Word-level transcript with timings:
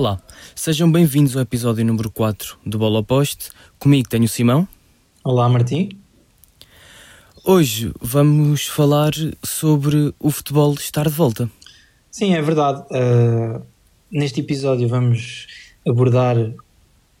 Olá, 0.00 0.18
sejam 0.54 0.90
bem-vindos 0.90 1.36
ao 1.36 1.42
episódio 1.42 1.84
número 1.84 2.10
4 2.10 2.56
do 2.64 2.78
Bola 2.78 3.00
Oposte. 3.00 3.50
Comigo 3.78 4.08
tenho 4.08 4.24
o 4.24 4.28
Simão. 4.28 4.66
Olá, 5.22 5.46
Martim. 5.46 5.90
Hoje 7.44 7.92
vamos 8.00 8.66
falar 8.66 9.12
sobre 9.44 10.14
o 10.18 10.30
futebol 10.30 10.72
estar 10.72 11.06
de 11.06 11.14
volta. 11.14 11.50
Sim, 12.10 12.32
é 12.32 12.40
verdade. 12.40 12.82
Uh, 12.90 13.60
neste 14.10 14.40
episódio 14.40 14.88
vamos 14.88 15.46
abordar 15.86 16.34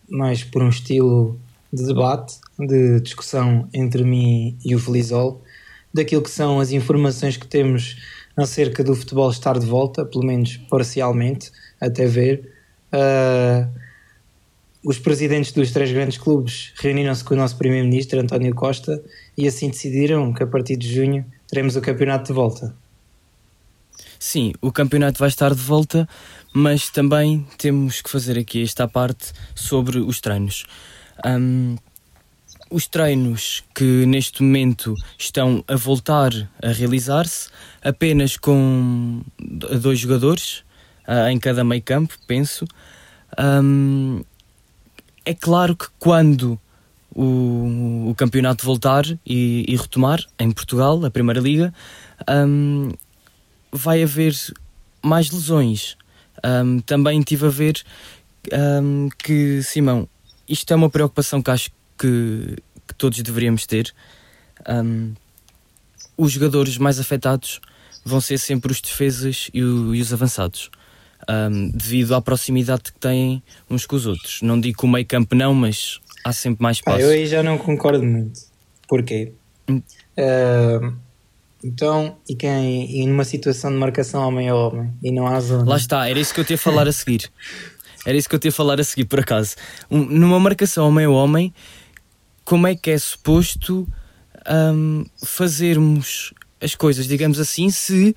mais 0.08 0.42
por 0.42 0.62
um 0.62 0.70
estilo 0.70 1.38
de 1.70 1.84
debate, 1.84 2.38
de 2.58 2.98
discussão 3.02 3.68
entre 3.74 4.04
mim 4.04 4.56
e 4.64 4.74
o 4.74 4.78
Felizol, 4.78 5.42
daquilo 5.92 6.22
que 6.22 6.30
são 6.30 6.58
as 6.58 6.72
informações 6.72 7.36
que 7.36 7.46
temos 7.46 7.98
acerca 8.38 8.82
do 8.82 8.96
futebol 8.96 9.28
estar 9.28 9.58
de 9.58 9.66
volta, 9.66 10.02
pelo 10.06 10.24
menos 10.24 10.56
parcialmente, 10.70 11.52
até 11.78 12.06
ver. 12.06 12.58
Uh, 12.92 13.70
os 14.84 14.98
presidentes 14.98 15.52
dos 15.52 15.70
três 15.70 15.92
grandes 15.92 16.16
clubes 16.16 16.72
reuniram-se 16.76 17.22
com 17.22 17.34
o 17.34 17.36
nosso 17.36 17.56
primeiro-ministro, 17.56 18.18
António 18.18 18.54
Costa, 18.54 19.02
e 19.36 19.46
assim 19.46 19.68
decidiram 19.68 20.32
que 20.32 20.42
a 20.42 20.46
partir 20.46 20.76
de 20.76 20.92
junho 20.92 21.24
teremos 21.48 21.76
o 21.76 21.80
campeonato 21.80 22.28
de 22.28 22.32
volta. 22.32 22.74
Sim, 24.18 24.52
o 24.60 24.72
campeonato 24.72 25.18
vai 25.18 25.28
estar 25.28 25.54
de 25.54 25.60
volta, 25.60 26.08
mas 26.54 26.90
também 26.90 27.46
temos 27.58 28.00
que 28.00 28.10
fazer 28.10 28.38
aqui 28.38 28.62
esta 28.62 28.88
parte 28.88 29.32
sobre 29.54 29.98
os 29.98 30.20
treinos. 30.20 30.64
Um, 31.26 31.76
os 32.70 32.86
treinos 32.86 33.64
que 33.74 34.06
neste 34.06 34.42
momento 34.42 34.94
estão 35.18 35.64
a 35.66 35.74
voltar 35.74 36.30
a 36.62 36.68
realizar-se 36.68 37.50
apenas 37.82 38.36
com 38.36 39.22
dois 39.38 39.98
jogadores 39.98 40.62
uh, 41.10 41.28
em 41.28 41.38
cada 41.38 41.64
meio 41.64 41.82
campo, 41.82 42.14
penso. 42.26 42.64
Um, 43.38 44.22
é 45.24 45.34
claro 45.34 45.76
que 45.76 45.86
quando 45.98 46.58
o, 47.14 48.10
o 48.10 48.14
campeonato 48.16 48.64
voltar 48.64 49.04
e, 49.26 49.64
e, 49.66 49.76
retomar 49.76 50.24
em 50.38 50.50
Portugal, 50.52 51.04
a 51.04 51.10
Primeira 51.10 51.40
Liga, 51.40 51.74
um, 52.28 52.92
vai 53.72 54.02
haver 54.02 54.34
mais 55.02 55.30
lesões. 55.30 55.96
Um, 56.44 56.78
também 56.80 57.20
tive 57.22 57.46
a 57.46 57.50
ver 57.50 57.82
que, 59.18 59.62
Simão, 59.62 60.08
isto 60.48 60.72
é 60.72 60.76
uma 60.76 60.88
preocupação 60.88 61.42
que 61.42 61.50
acho 61.50 61.70
que, 61.98 62.56
que 62.88 62.94
todos 62.94 63.20
deveríamos 63.20 63.66
ter. 63.66 63.92
Os 66.16 66.32
jogadores 66.32 66.78
mais 66.78 66.98
afetados 66.98 67.60
vão 68.02 68.18
ser 68.18 68.38
sempre 68.38 68.72
os 68.72 68.80
defesas 68.80 69.50
e, 69.52 69.62
o, 69.62 69.94
e 69.94 70.00
os 70.00 70.10
avançados. 70.10 70.70
Um, 71.28 71.70
devido 71.70 72.14
à 72.14 72.20
proximidade 72.20 72.84
que 72.84 72.98
têm 72.98 73.42
uns 73.68 73.86
com 73.86 73.94
os 73.94 74.06
outros. 74.06 74.42
Não 74.42 74.60
digo 74.60 74.78
que 74.78 74.84
o 74.84 74.88
meio 74.88 75.06
campo 75.06 75.34
não, 75.34 75.54
mas 75.54 76.00
há 76.24 76.32
sempre 76.32 76.62
mais 76.62 76.78
espaço. 76.78 76.98
Ah, 76.98 77.00
eu 77.00 77.10
aí 77.10 77.26
já 77.26 77.42
não 77.42 77.56
concordo 77.56 78.04
muito. 78.04 78.40
Porquê? 78.88 79.32
Hum. 79.68 79.82
Uh, 80.18 80.92
então, 81.62 82.16
e 82.28 82.34
quem 82.34 82.90
e 82.90 83.06
numa 83.06 83.24
situação 83.24 83.70
de 83.70 83.76
marcação 83.76 84.26
homem 84.26 84.48
a 84.48 84.54
homem 84.54 84.90
e 85.02 85.12
não 85.12 85.26
há 85.26 85.38
zona. 85.40 85.68
Lá 85.68 85.76
está, 85.76 86.08
era 86.08 86.18
isso 86.18 86.34
que 86.34 86.40
eu 86.40 86.44
te 86.44 86.54
ia 86.54 86.58
falar 86.58 86.88
a 86.88 86.92
seguir. 86.92 87.30
Era 88.06 88.16
isso 88.16 88.28
que 88.28 88.34
eu 88.34 88.38
te 88.38 88.46
ia 88.46 88.52
falar 88.52 88.80
a 88.80 88.84
seguir, 88.84 89.04
por 89.04 89.20
acaso. 89.20 89.56
Um, 89.90 90.04
numa 90.04 90.40
marcação 90.40 90.88
homem 90.88 91.04
a 91.04 91.10
homem, 91.10 91.52
como 92.44 92.66
é 92.66 92.74
que 92.74 92.90
é 92.90 92.98
suposto 92.98 93.86
um, 94.74 95.04
fazermos 95.22 96.32
as 96.60 96.74
coisas, 96.74 97.06
digamos 97.06 97.38
assim, 97.38 97.70
se 97.70 98.14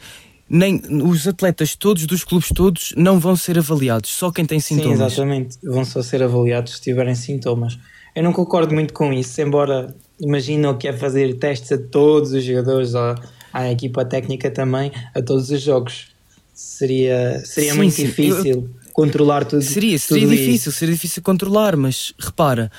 nem 0.54 0.80
os 1.02 1.28
atletas 1.28 1.76
todos 1.76 2.06
dos 2.06 2.24
clubes 2.24 2.50
todos 2.54 2.94
não 2.96 3.20
vão 3.20 3.36
ser 3.36 3.58
avaliados, 3.58 4.12
só 4.12 4.32
quem 4.32 4.46
tem 4.46 4.60
sintomas. 4.60 4.98
Sim, 4.98 5.04
exatamente, 5.04 5.58
vão 5.64 5.84
só 5.84 6.04
ser 6.04 6.22
avaliados 6.22 6.76
se 6.76 6.82
tiverem 6.82 7.16
sintomas. 7.16 7.80
Eu 8.16 8.22
não 8.22 8.32
concordo 8.32 8.72
muito 8.72 8.94
com 8.94 9.12
isso, 9.12 9.42
embora 9.42 9.96
imagino 10.22 10.78
que 10.78 10.88
é 10.88 10.94
fazer 10.94 11.34
testes 11.40 11.72
a 11.72 11.78
todos 11.80 12.34
os 12.34 12.44
jogadores, 12.44 12.94
à, 12.94 13.16
à 13.52 13.72
equipa 13.72 14.06
técnica 14.06 14.52
também, 14.52 14.92
a 15.16 15.24
todos 15.24 15.50
os 15.50 15.60
jogos. 15.60 16.10
Seria, 16.54 17.42
seria 17.44 17.72
sim, 17.72 17.78
muito 17.78 17.96
sim, 17.96 18.06
difícil 18.06 18.46
eu, 18.46 18.70
controlar 18.94 19.46
tudo. 19.46 19.64
Seria, 19.64 19.98
seria 19.98 20.24
tudo 20.24 20.36
difícil, 20.36 20.70
isso. 20.70 20.72
seria 20.72 20.94
difícil 20.94 21.24
controlar, 21.24 21.76
mas 21.76 22.14
repara, 22.20 22.72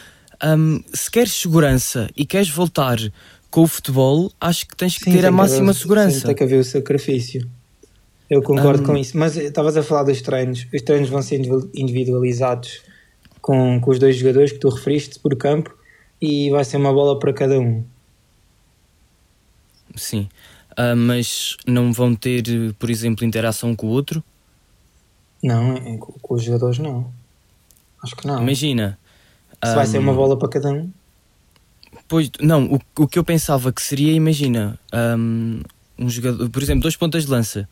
um, 0.45 0.81
se 0.93 1.11
queres 1.11 1.33
segurança 1.33 2.09
e 2.17 2.25
queres 2.25 2.49
voltar 2.49 2.99
com 3.51 3.63
o 3.63 3.67
futebol, 3.67 4.31
acho 4.41 4.65
que 4.65 4.77
tens 4.77 4.97
que 4.97 5.05
sim, 5.05 5.13
ter 5.13 5.27
a 5.27 5.33
máxima 5.33 5.71
haver, 5.71 5.81
segurança. 5.81 6.21
Sim, 6.21 6.27
tem 6.27 6.35
que 6.37 6.45
haver 6.45 6.61
o 6.61 6.65
sacrifício. 6.65 7.49
Eu 8.35 8.43
concordo 8.43 8.83
um, 8.83 8.87
com 8.87 8.97
isso, 8.97 9.17
mas 9.17 9.37
estavas 9.37 9.77
a 9.77 9.83
falar 9.83 10.03
dos 10.03 10.21
treinos. 10.21 10.67
Os 10.75 10.83
treinos 10.83 11.09
vão 11.09 11.23
ser 11.23 11.41
individualizados 11.73 12.83
com, 13.41 13.81
com 13.81 13.91
os 13.93 14.01
dois 14.01 14.17
jogadores 14.17 14.51
que 14.51 14.59
tu 14.59 14.69
referiste 14.71 15.21
por 15.21 15.37
campo 15.37 15.73
e 16.21 16.51
vai 16.51 16.65
ser 16.65 16.79
uma 16.79 16.93
bola 16.93 17.17
para 17.17 17.33
cada 17.33 17.61
um. 17.61 17.85
Sim, 19.95 20.29
uh, 20.73 20.97
mas 20.97 21.57
não 21.65 21.93
vão 21.93 22.17
ter, 22.17 22.43
por 22.77 22.91
exemplo, 22.91 23.25
interação 23.25 23.77
com 23.77 23.87
o 23.87 23.91
outro? 23.91 24.21
Não, 25.41 25.77
é, 25.77 25.97
com, 25.97 26.13
com, 26.21 26.35
os 26.35 26.43
jogadores 26.43 26.81
não. 26.81 27.13
Acho 28.03 28.17
que 28.17 28.27
não. 28.27 28.43
Imagina. 28.43 28.99
Se 29.65 29.71
um, 29.71 29.75
vai 29.77 29.87
ser 29.87 29.99
uma 29.99 30.13
bola 30.13 30.37
para 30.37 30.49
cada 30.49 30.73
um. 30.73 30.91
Pois, 32.09 32.33
não, 32.41 32.65
o, 32.65 32.81
o 33.01 33.07
que 33.07 33.17
eu 33.17 33.23
pensava 33.23 33.73
que 33.73 33.81
seria, 33.81 34.13
imagina, 34.13 34.77
um, 34.93 35.61
um 35.97 36.11
jogador, 36.11 36.51
por 36.51 36.61
exemplo, 36.61 36.83
dois 36.83 36.97
pontas 36.97 37.27
de 37.27 37.31
lança. 37.31 37.69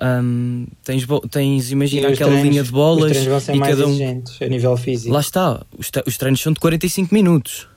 Um, 0.00 0.66
tens, 0.84 1.04
tens 1.30 1.72
imagina 1.72 2.08
aquela 2.08 2.30
treinos, 2.30 2.48
linha 2.48 2.62
de 2.62 2.70
bolas 2.70 3.16
e 3.16 3.58
cada 3.58 3.86
um 3.88 4.22
a 4.40 4.46
nível 4.46 4.76
físico. 4.76 5.12
Lá 5.12 5.20
está, 5.20 5.66
os, 5.76 5.90
os 6.06 6.16
treinos 6.16 6.40
são 6.40 6.52
de 6.52 6.60
45 6.60 7.12
minutos. 7.12 7.68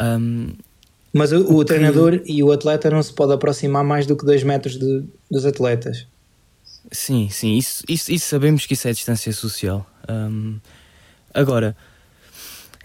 Um, 0.00 0.52
Mas 1.12 1.32
o, 1.32 1.56
o, 1.56 1.64
treinador 1.64 2.20
e 2.26 2.42
o 2.42 2.52
atleta 2.52 2.90
não 2.90 3.02
se 3.02 3.12
pode 3.12 3.32
aproximar 3.32 3.82
mais 3.82 4.06
do 4.06 4.16
que 4.16 4.24
2 4.24 4.42
metros 4.44 4.78
de, 4.78 5.04
dos 5.30 5.46
atletas. 5.46 6.06
Sim, 6.92 7.28
sim, 7.30 7.56
isso, 7.56 7.82
isso, 7.88 8.12
isso, 8.12 8.26
sabemos 8.26 8.66
que 8.66 8.74
isso 8.74 8.86
é 8.86 8.92
distância 8.92 9.32
social. 9.32 9.86
Um, 10.08 10.58
agora, 11.32 11.76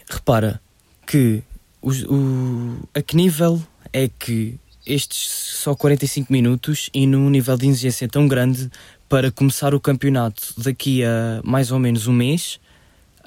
repara 0.09 0.61
que 1.05 1.41
o, 1.81 1.91
o, 1.91 2.79
a 2.93 3.01
que 3.01 3.15
nível 3.15 3.61
é 3.91 4.07
que 4.07 4.59
estes 4.85 5.29
só 5.57 5.75
45 5.75 6.31
minutos 6.31 6.89
e 6.93 7.07
num 7.07 7.29
nível 7.29 7.57
de 7.57 7.67
exigência 7.67 8.07
tão 8.07 8.27
grande 8.27 8.69
para 9.09 9.31
começar 9.31 9.73
o 9.73 9.79
campeonato 9.79 10.53
daqui 10.57 11.03
a 11.03 11.41
mais 11.43 11.71
ou 11.71 11.79
menos 11.79 12.07
um 12.07 12.13
mês, 12.13 12.59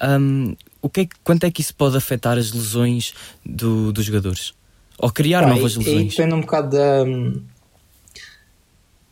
um, 0.01 0.55
o 0.81 0.89
que 0.89 1.01
é, 1.01 1.07
quanto 1.23 1.45
é 1.45 1.51
que 1.51 1.61
isso 1.61 1.75
pode 1.75 1.97
afetar 1.97 2.37
as 2.37 2.51
lesões 2.51 3.13
do, 3.45 3.91
dos 3.91 4.05
jogadores? 4.05 4.53
Ou 4.97 5.11
criar 5.11 5.43
ah, 5.43 5.47
novas 5.47 5.73
e, 5.73 5.79
lesões? 5.79 6.13
E 6.13 6.15
depende 6.15 6.33
um 6.33 6.41
bocado 6.41 6.77
da. 6.77 7.05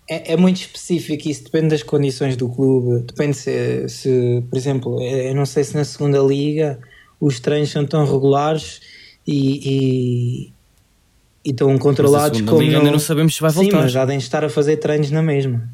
É, 0.09 0.33
é, 0.33 0.37
muito 0.37 0.61
específico 0.61 1.27
isso, 1.27 1.43
depende 1.43 1.69
das 1.69 1.83
condições 1.83 2.37
do 2.37 2.47
clube. 2.47 3.03
Depende 3.05 3.35
se, 3.35 3.89
se, 3.89 4.43
por 4.49 4.57
exemplo, 4.57 5.01
eu 5.01 5.35
não 5.35 5.45
sei 5.45 5.63
se 5.63 5.75
na 5.75 5.83
segunda 5.83 6.19
liga 6.19 6.79
os 7.19 7.39
treinos 7.39 7.71
são 7.71 7.85
tão 7.85 8.05
regulares 8.05 8.79
e, 9.25 10.49
e, 10.49 10.53
e 11.47 11.51
estão 11.51 11.77
controlados 11.77 12.41
como. 12.41 12.61
Liga 12.61 12.77
ainda 12.77 12.91
não 12.91 12.99
sabemos 12.99 13.35
se 13.35 13.41
vai 13.41 13.51
voltar. 13.51 13.71
Sim, 13.71 13.83
mas 13.83 13.91
já 13.93 14.01
devem 14.03 14.17
estar 14.17 14.43
a 14.43 14.49
fazer 14.49 14.75
treinos 14.77 15.09
na 15.11 15.23
mesma. 15.23 15.69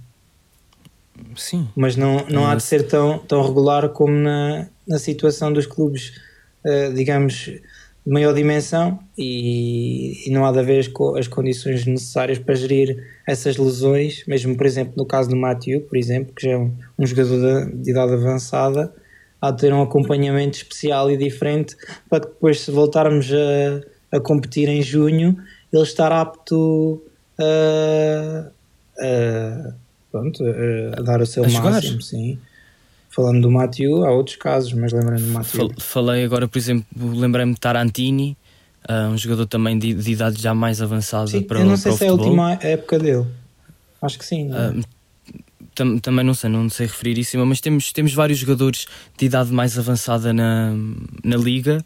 Sim. 1.35 1.67
Mas 1.75 1.95
não, 1.95 2.23
não 2.29 2.47
há 2.47 2.53
de 2.53 2.61
ser 2.61 2.83
tão, 2.83 3.17
tão 3.17 3.41
regular 3.41 3.89
como 3.89 4.13
na, 4.13 4.67
na 4.87 4.99
situação 4.99 5.51
dos 5.51 5.65
clubes, 5.65 6.13
uh, 6.63 6.93
digamos, 6.93 7.33
de 8.05 8.11
maior 8.11 8.35
dimensão 8.35 8.99
e, 9.17 10.27
e, 10.27 10.31
não 10.31 10.45
há 10.45 10.51
de 10.51 10.59
haver 10.59 10.79
as, 10.79 10.91
as, 11.17 11.27
condições 11.27 11.87
necessárias 11.87 12.37
para 12.37 12.53
gerir 12.53 13.03
essas 13.27 13.57
lesões, 13.57 14.23
mesmo 14.27 14.55
por 14.55 14.67
exemplo 14.67 14.93
no 14.95 15.05
caso 15.05 15.29
do 15.29 15.35
Mathieu, 15.35 15.81
por 15.81 15.97
exemplo, 15.97 16.35
que 16.35 16.45
já 16.45 16.51
é 16.51 16.57
um, 16.57 16.71
um 16.99 17.05
jogador 17.05 17.65
de, 17.65 17.77
de, 17.77 17.91
idade 17.91 18.13
avançada, 18.13 18.93
há 19.41 19.49
de 19.49 19.57
ter 19.57 19.73
um 19.73 19.81
acompanhamento 19.81 20.57
especial 20.57 21.09
e 21.09 21.17
diferente 21.17 21.75
para 22.09 22.19
que 22.19 22.27
depois 22.27 22.59
se 22.59 22.69
voltarmos 22.69 23.31
a, 23.33 24.17
a 24.17 24.19
competir 24.19 24.69
em 24.69 24.81
junho, 24.81 25.37
ele 25.73 25.83
estar 25.83 26.11
apto 26.11 27.03
a, 27.39 28.51
a, 28.99 29.73
pronto, 30.11 30.43
a 30.97 31.01
dar 31.01 31.21
o 31.21 31.25
seu 31.25 31.49
máximo, 31.49 32.01
sim. 32.01 32.37
Falando 33.09 33.41
do 33.41 33.51
Mathieu, 33.51 34.05
há 34.05 34.11
outros 34.11 34.37
casos, 34.37 34.73
mas 34.73 34.91
lembrando 34.91 35.23
do 35.23 35.31
Mathieu. 35.31 35.71
Falei 35.77 36.23
agora, 36.23 36.47
por 36.47 36.57
exemplo, 36.57 36.85
lembrei-me 36.95 37.53
de 37.53 37.59
Tarantini, 37.59 38.37
uh, 38.89 39.11
um 39.11 39.17
jogador 39.17 39.45
também 39.45 39.77
de, 39.77 39.93
de, 39.93 40.11
idade 40.11 40.41
já 40.41 40.53
mais 40.53 40.81
avançada 40.81 41.27
sim, 41.27 41.43
para, 41.43 41.59
eu 41.59 41.65
não 41.65 41.77
sei 41.77 41.91
se 41.91 42.05
é 42.05 42.07
a 42.07 42.13
última 42.13 42.53
época 42.53 42.97
dele. 42.97 43.25
Acho 44.01 44.17
que 44.17 44.25
sim. 44.25 44.49
Uh, 44.49 44.83
tam, 45.75 45.97
também 45.99 46.25
não 46.25 46.33
sei, 46.33 46.49
não 46.49 46.69
sei 46.69 46.87
referir 46.87 47.17
isso, 47.17 47.37
mas 47.45 47.61
temos, 47.61 47.91
temos 47.91 48.13
vários 48.13 48.39
jogadores 48.39 48.87
de 49.17 49.25
idade 49.25 49.51
mais 49.51 49.77
avançada 49.77 50.33
na, 50.33 50.73
na 51.23 51.37
liga. 51.37 51.83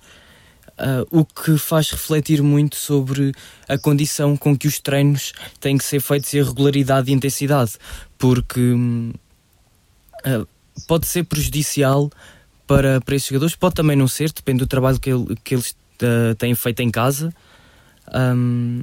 Uh, 0.78 1.22
o 1.22 1.26
que 1.26 1.58
faz 1.58 1.90
refletir 1.90 2.40
muito 2.44 2.76
sobre 2.76 3.34
a 3.68 3.80
condição 3.80 4.38
com 4.38 4.56
que 4.56 4.68
os 4.68 4.80
treinos 4.80 5.34
têm 5.60 5.76
que 5.76 5.84
ser 5.84 6.00
feitos 6.00 6.32
e 6.34 6.40
a 6.40 6.44
regularidade 6.44 7.10
e 7.10 7.16
intensidade, 7.16 7.72
porque 8.16 8.76
uh, 8.76 10.48
pode 10.88 11.08
ser 11.08 11.24
prejudicial 11.24 12.12
para, 12.68 13.02
para 13.02 13.16
esses 13.16 13.28
jogadores, 13.28 13.56
pode 13.56 13.74
também 13.74 13.96
não 13.96 14.08
ser, 14.08 14.32
depende 14.32 14.60
do 14.60 14.68
trabalho 14.68 15.00
que, 15.00 15.10
ele, 15.10 15.36
que 15.44 15.56
eles 15.56 15.72
uh, 15.72 16.36
têm 16.36 16.54
feito 16.54 16.82
em 16.82 16.92
casa, 16.92 17.34
um, 18.14 18.82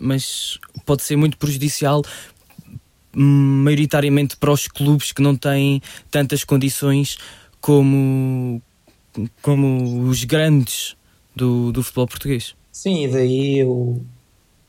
mas 0.00 0.58
pode 0.84 1.02
ser 1.02 1.16
muito 1.16 1.36
prejudicial 1.36 2.02
maioritariamente 3.14 4.36
para 4.36 4.50
os 4.50 4.66
clubes 4.68 5.12
que 5.12 5.22
não 5.22 5.34
têm 5.34 5.80
tantas 6.10 6.44
condições 6.44 7.16
como, 7.60 8.62
como 9.40 10.06
os 10.08 10.24
grandes 10.24 10.94
do, 11.36 11.70
do 11.70 11.82
futebol 11.82 12.08
português. 12.08 12.56
Sim, 12.72 13.04
e 13.04 13.08
daí 13.08 13.64
o, 13.64 14.00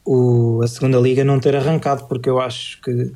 o, 0.05 0.61
a 0.63 0.67
segunda 0.67 0.99
liga 0.99 1.23
não 1.23 1.39
ter 1.39 1.55
arrancado, 1.55 2.05
porque 2.05 2.29
eu 2.29 2.39
acho 2.39 2.81
que, 2.81 3.11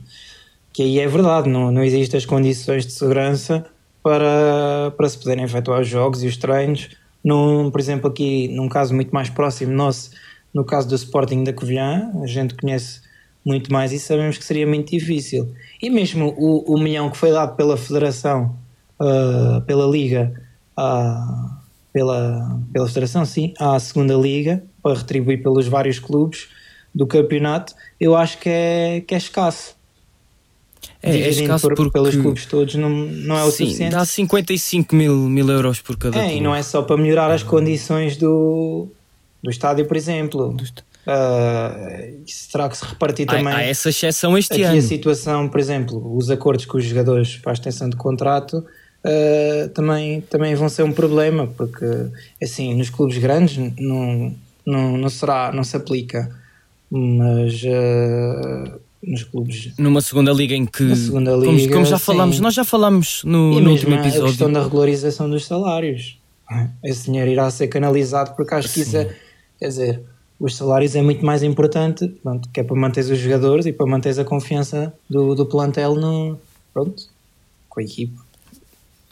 que 0.74 0.84
aí 0.84 1.00
é 1.00 1.08
verdade, 1.08 1.50
não, 1.50 1.72
não 1.72 1.84
existem 1.84 2.18
as 2.18 2.26
condições 2.26 2.86
de 2.86 2.94
segurança 2.94 3.66
para, 4.02 4.92
para 4.96 5.10
se 5.10 5.18
poderem 5.18 5.44
efetuar 5.44 5.82
os 5.82 5.88
jogos 5.88 6.24
e 6.24 6.28
os 6.28 6.38
treinos. 6.38 6.90
Num, 7.24 7.70
por 7.70 7.80
exemplo, 7.80 8.10
aqui 8.10 8.48
num 8.48 8.68
caso 8.68 8.96
muito 8.96 9.12
mais 9.12 9.30
próximo 9.30 9.74
nosso, 9.74 10.12
no 10.54 10.66
caso 10.66 10.88
do 10.88 10.96
Sporting 10.96 11.44
da 11.44 11.54
Covilhã, 11.54 12.12
a 12.22 12.26
gente 12.26 12.56
conhece 12.56 13.02
muito 13.46 13.72
mais 13.72 13.92
e 13.92 14.00
sabemos 14.00 14.38
que 14.38 14.44
seria 14.44 14.66
muito 14.66 14.92
difícil. 14.92 15.54
E 15.82 15.90
mesmo 15.90 16.34
o, 16.38 16.76
o 16.76 16.80
milhão 16.80 17.10
que 17.10 17.18
foi 17.18 17.32
dado 17.32 17.56
pela 17.56 17.78
Federação, 17.78 18.56
uh, 19.00 19.62
pela 19.62 19.86
Liga, 19.86 20.34
uh, 20.78 21.61
pela, 21.94 22.60
pela 22.72 22.88
Federação, 22.88 23.26
sim, 23.26 23.54
à 23.60 23.80
segunda 23.80 24.14
Liga, 24.16 24.64
para 24.82 24.96
retribuir 24.98 25.42
pelos 25.44 25.68
vários 25.68 26.00
clubes 26.00 26.48
do 26.94 27.06
campeonato, 27.06 27.74
eu 28.00 28.16
acho 28.16 28.38
que 28.38 28.50
é, 28.50 29.04
que 29.06 29.14
é 29.14 29.18
escasso. 29.18 29.76
É, 31.04 31.16
é 31.16 31.30
escasso 31.30 31.68
por, 31.68 31.76
porque... 31.76 31.92
pelos 31.92 32.16
clubes 32.16 32.46
todos 32.46 32.76
não, 32.76 32.90
não 32.90 33.38
é 33.38 33.44
o 33.44 33.52
Sim, 33.52 33.66
suficiente. 33.66 33.92
dá 33.92 34.06
55 34.06 34.96
mil, 34.96 35.16
mil 35.16 35.50
euros 35.50 35.82
por 35.82 35.98
cada 35.98 36.18
É, 36.18 36.22
clube. 36.22 36.38
e 36.38 36.42
não 36.42 36.56
é 36.56 36.64
só 36.64 36.82
para 36.82 36.98
melhorar 36.98 37.32
as 37.32 37.44
condições 37.44 38.18
do, 38.18 38.88
do 39.44 39.50
estádio, 39.50 39.86
por 39.86 39.98
exemplo. 39.98 40.56
Uh, 41.08 42.24
isso 42.26 42.52
terá 42.52 42.70
que 42.70 42.78
se 42.78 42.86
repartir 42.86 43.28
há, 43.30 43.34
também. 43.38 43.54
Há 43.54 43.64
essa 43.64 43.90
exceção 43.90 44.38
este 44.38 44.54
Aqui 44.54 44.64
ano. 44.64 44.78
a 44.78 44.82
situação, 44.82 45.48
por 45.50 45.60
exemplo, 45.60 46.16
os 46.16 46.30
acordos 46.30 46.66
com 46.66 46.78
os 46.78 46.86
jogadores 46.86 47.38
para 47.38 47.52
a 47.52 47.54
extensão 47.54 47.90
de 47.90 47.96
contrato 47.96 48.64
uh, 49.06 49.70
também, 49.70 50.22
também 50.22 50.56
vão 50.56 50.70
ser 50.70 50.84
um 50.84 50.92
problema, 50.92 51.48
porque 51.48 51.86
assim, 52.42 52.74
nos 52.74 52.90
clubes 52.90 53.18
grandes 53.18 53.58
não, 53.80 54.36
não, 54.66 54.98
não, 54.98 55.10
será, 55.10 55.52
não 55.52 55.64
se 55.64 55.76
aplica, 55.76 56.30
mas 56.90 57.62
uh, 57.64 58.80
nos 59.04 59.24
clubes. 59.24 59.74
Numa 59.78 60.02
segunda 60.02 60.32
liga 60.32 60.56
em 60.56 60.66
que. 60.66 60.96
segunda 60.96 61.32
como, 61.32 61.52
liga, 61.52 61.74
como 61.74 61.86
já 61.86 62.00
falámos, 62.00 62.40
nós 62.40 62.54
já 62.54 62.64
falámos 62.64 63.24
no, 63.24 63.32
no 63.32 63.56
mesmo 63.56 63.72
último 63.72 63.96
a 63.96 64.00
episódio. 64.00 64.28
questão 64.28 64.52
da 64.52 64.64
regularização 64.64 65.30
dos 65.30 65.46
salários. 65.46 66.18
Esse 66.84 67.06
dinheiro 67.06 67.32
irá 67.32 67.50
ser 67.50 67.68
canalizado 67.68 68.36
porque 68.36 68.54
acho 68.54 68.74
que 68.74 68.82
isso 68.82 68.98
é, 68.98 69.16
quer 69.58 69.70
dizer, 69.70 70.02
os 70.38 70.58
salários 70.58 70.96
é 70.96 71.02
muito 71.02 71.26
mais 71.26 71.44
importante, 71.44 72.08
pronto, 72.22 72.50
que 72.50 72.60
é 72.60 72.64
para 72.64 72.76
manter 72.76 73.06
os 73.06 73.18
jogadores 73.18 73.66
e 73.66 73.72
para 73.72 73.86
manter 73.86 74.20
a 74.20 74.26
confiança 74.26 74.94
do, 75.10 75.34
do 75.34 75.46
plantel 75.46 75.96
no, 75.96 76.38
pronto, 76.74 77.04
com 77.70 77.80
a 77.80 77.84
equipe. 77.84 78.20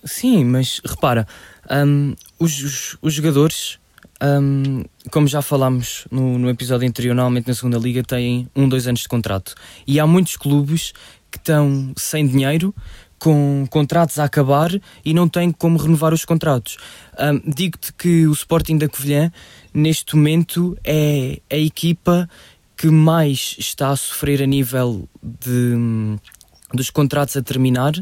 Sim, 0.04 0.46
mas 0.46 0.82
repara, 0.86 1.28
hum, 1.70 2.16
os, 2.40 2.62
os, 2.62 2.98
os 3.02 3.14
jogadores, 3.14 3.80
hum, 4.22 4.84
como 5.12 5.28
já 5.28 5.42
falámos 5.42 6.06
no, 6.12 6.38
no 6.38 6.50
episódio 6.50 6.88
anterior, 6.88 7.14
normalmente 7.14 7.48
na 7.48 7.54
segunda 7.54 7.78
liga 7.78 8.04
têm 8.04 8.48
um, 8.56 8.68
dois 8.68 8.88
anos 8.88 9.02
de 9.02 9.08
contrato. 9.08 9.56
E 9.86 10.00
há 10.00 10.08
muitos 10.08 10.38
clubes 10.38 10.94
que 11.32 11.38
estão 11.38 11.94
sem 11.98 12.26
dinheiro, 12.26 12.74
com 13.20 13.68
contratos 13.70 14.18
a 14.18 14.24
acabar 14.24 14.72
e 15.04 15.14
não 15.14 15.28
têm 15.28 15.52
como 15.52 15.78
renovar 15.78 16.14
os 16.14 16.24
contratos. 16.24 16.78
Hum, 17.20 17.42
Digo-te 17.46 17.94
que 17.94 18.26
o 18.26 18.32
Sporting 18.32 18.78
da 18.78 18.88
Covilhã, 18.88 19.32
neste 19.74 20.16
momento, 20.16 20.78
é 20.84 21.42
a 21.52 21.58
equipa 21.58 22.30
que 22.78 22.88
mais 22.88 23.58
está 23.60 23.90
a 23.90 23.96
sofrer 23.98 24.42
a 24.42 24.46
nível 24.46 25.08
de, 25.22 25.50
hum, 25.50 26.18
dos 26.74 26.90
contratos 26.90 27.36
a 27.36 27.42
terminar, 27.42 27.94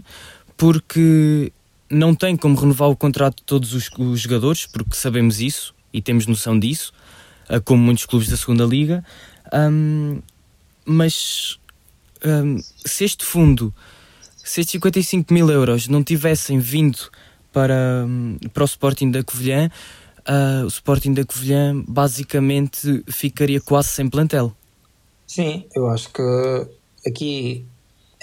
porque 0.56 1.52
não 1.90 2.14
tem 2.14 2.36
como 2.36 2.56
renovar 2.56 2.90
o 2.90 2.96
contrato 2.96 3.38
de 3.38 3.44
todos 3.44 3.74
os, 3.74 3.90
os 3.98 4.20
jogadores, 4.20 4.66
porque 4.66 4.96
sabemos 4.96 5.40
isso 5.40 5.74
e 5.94 6.02
temos 6.02 6.28
noção 6.28 6.60
disso, 6.60 6.94
ah, 7.48 7.60
como 7.60 7.82
muitos 7.82 8.06
clubes 8.06 8.30
da 8.30 8.38
segunda 8.38 8.66
liga. 8.66 9.04
Hum, 9.54 10.22
mas 10.86 11.60
hum, 12.26 12.60
se 12.86 13.06
este 13.06 13.26
fundo, 13.26 13.74
se 14.44 14.62
estes 14.62 14.72
55 14.74 15.34
mil 15.34 15.50
euros 15.50 15.88
não 15.88 16.04
tivessem 16.04 16.60
vindo 16.60 17.00
para, 17.52 18.06
para 18.54 18.64
o 18.64 18.66
Sporting 18.66 19.12
da 19.12 19.24
Covilhã, 19.24 19.70
ah, 20.26 20.64
o 20.66 20.68
Sporting 20.68 21.14
da 21.14 21.26
Covilhã 21.26 21.84
basicamente 21.88 23.04
ficaria 23.08 23.62
quase 23.62 23.90
sem 23.90 24.10
plantel. 24.10 24.54
Sim, 25.26 25.66
eu 25.76 25.90
acho 25.90 26.10
que 26.10 26.22
aqui 27.06 27.66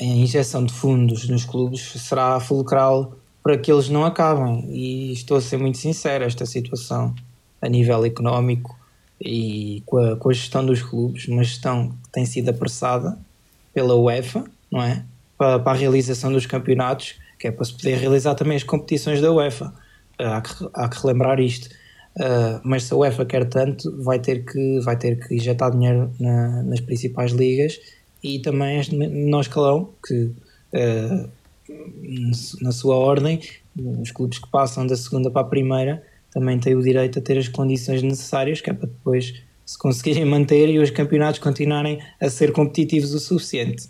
a 0.01 0.05
injeção 0.05 0.65
de 0.65 0.73
fundos 0.73 1.29
nos 1.29 1.45
clubes 1.45 1.83
será 1.83 2.41
fulcral 2.41 3.17
para 3.45 3.59
que 3.59 3.71
eles 3.71 3.91
não 3.91 4.07
acabem. 4.07 4.65
E 4.71 5.13
estou 5.13 5.37
a 5.37 5.41
ser 5.41 5.59
muito 5.59 5.77
sincero, 5.77 6.25
esta 6.25 6.47
situação 6.47 7.15
a 7.61 7.69
nível 7.69 8.05
económico 8.05 8.77
e 9.21 9.83
com 9.85 9.99
a, 9.99 10.17
com 10.17 10.31
a 10.31 10.33
gestão 10.33 10.65
dos 10.65 10.83
clubes, 10.83 11.29
uma 11.29 11.45
gestão 11.45 11.91
que 11.91 12.11
tem 12.11 12.25
sido 12.25 12.49
apressada 12.49 13.19
pela 13.75 13.95
UEFA, 13.95 14.45
não 14.73 14.83
é? 14.83 15.05
Para, 15.37 15.59
para 15.59 15.73
a 15.73 15.75
realização 15.75 16.33
dos 16.33 16.47
campeonatos, 16.47 17.17
que 17.39 17.47
é 17.47 17.53
para 17.53 17.65
se 17.65 17.75
poder 17.75 17.99
realizar 17.99 18.35
também 18.35 18.57
as 18.57 18.63
competições 18.63 19.21
da 19.21 19.31
UEFA. 19.31 19.73
Há 20.19 20.41
que, 20.41 20.69
há 20.73 20.89
que 20.89 21.03
relembrar 21.03 21.39
isto. 21.39 21.69
Uh, 22.17 22.61
mas 22.63 22.85
se 22.85 22.95
a 22.95 22.97
UEFA 22.97 23.27
quer 23.27 23.45
tanto, 23.47 24.03
vai 24.03 24.21
ter 24.21 24.45
que, 24.45 24.81
vai 24.81 24.97
ter 24.97 25.19
que 25.19 25.35
injetar 25.35 25.71
dinheiro 25.71 26.11
na, 26.19 26.63
nas 26.63 26.81
principais 26.81 27.33
ligas 27.33 27.79
e 28.23 28.39
também 28.39 28.81
menor 28.93 29.41
escalão, 29.41 29.91
que 30.07 30.15
uh, 30.25 31.29
na 32.61 32.73
sua 32.73 32.97
ordem, 32.97 33.41
os 33.77 34.11
clubes 34.11 34.39
que 34.39 34.49
passam 34.51 34.87
da 34.87 34.97
segunda 34.97 35.31
para 35.31 35.43
a 35.43 35.49
primeira 35.49 36.03
também 36.31 36.59
têm 36.59 36.75
o 36.75 36.83
direito 36.83 37.19
a 37.19 37.23
ter 37.23 37.39
as 37.39 37.49
condições 37.49 38.03
necessárias, 38.03 38.61
que 38.61 38.69
é 38.69 38.73
para 38.73 38.89
depois 38.89 39.35
se 39.65 39.79
conseguirem 39.79 40.25
manter 40.25 40.69
e 40.69 40.79
os 40.79 40.91
campeonatos 40.91 41.41
continuarem 41.41 42.01
a 42.21 42.29
ser 42.29 42.53
competitivos 42.53 43.15
o 43.15 43.21
suficiente. 43.21 43.89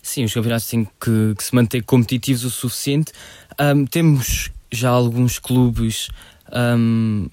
Sim, 0.00 0.24
os 0.24 0.32
campeonatos 0.32 0.66
têm 0.68 0.84
que, 0.84 1.34
que 1.36 1.44
se 1.44 1.54
manter 1.54 1.82
competitivos 1.82 2.44
o 2.44 2.50
suficiente. 2.50 3.12
Um, 3.60 3.84
temos 3.84 4.50
já 4.70 4.88
alguns 4.88 5.38
clubes 5.38 6.08
um, 6.52 7.28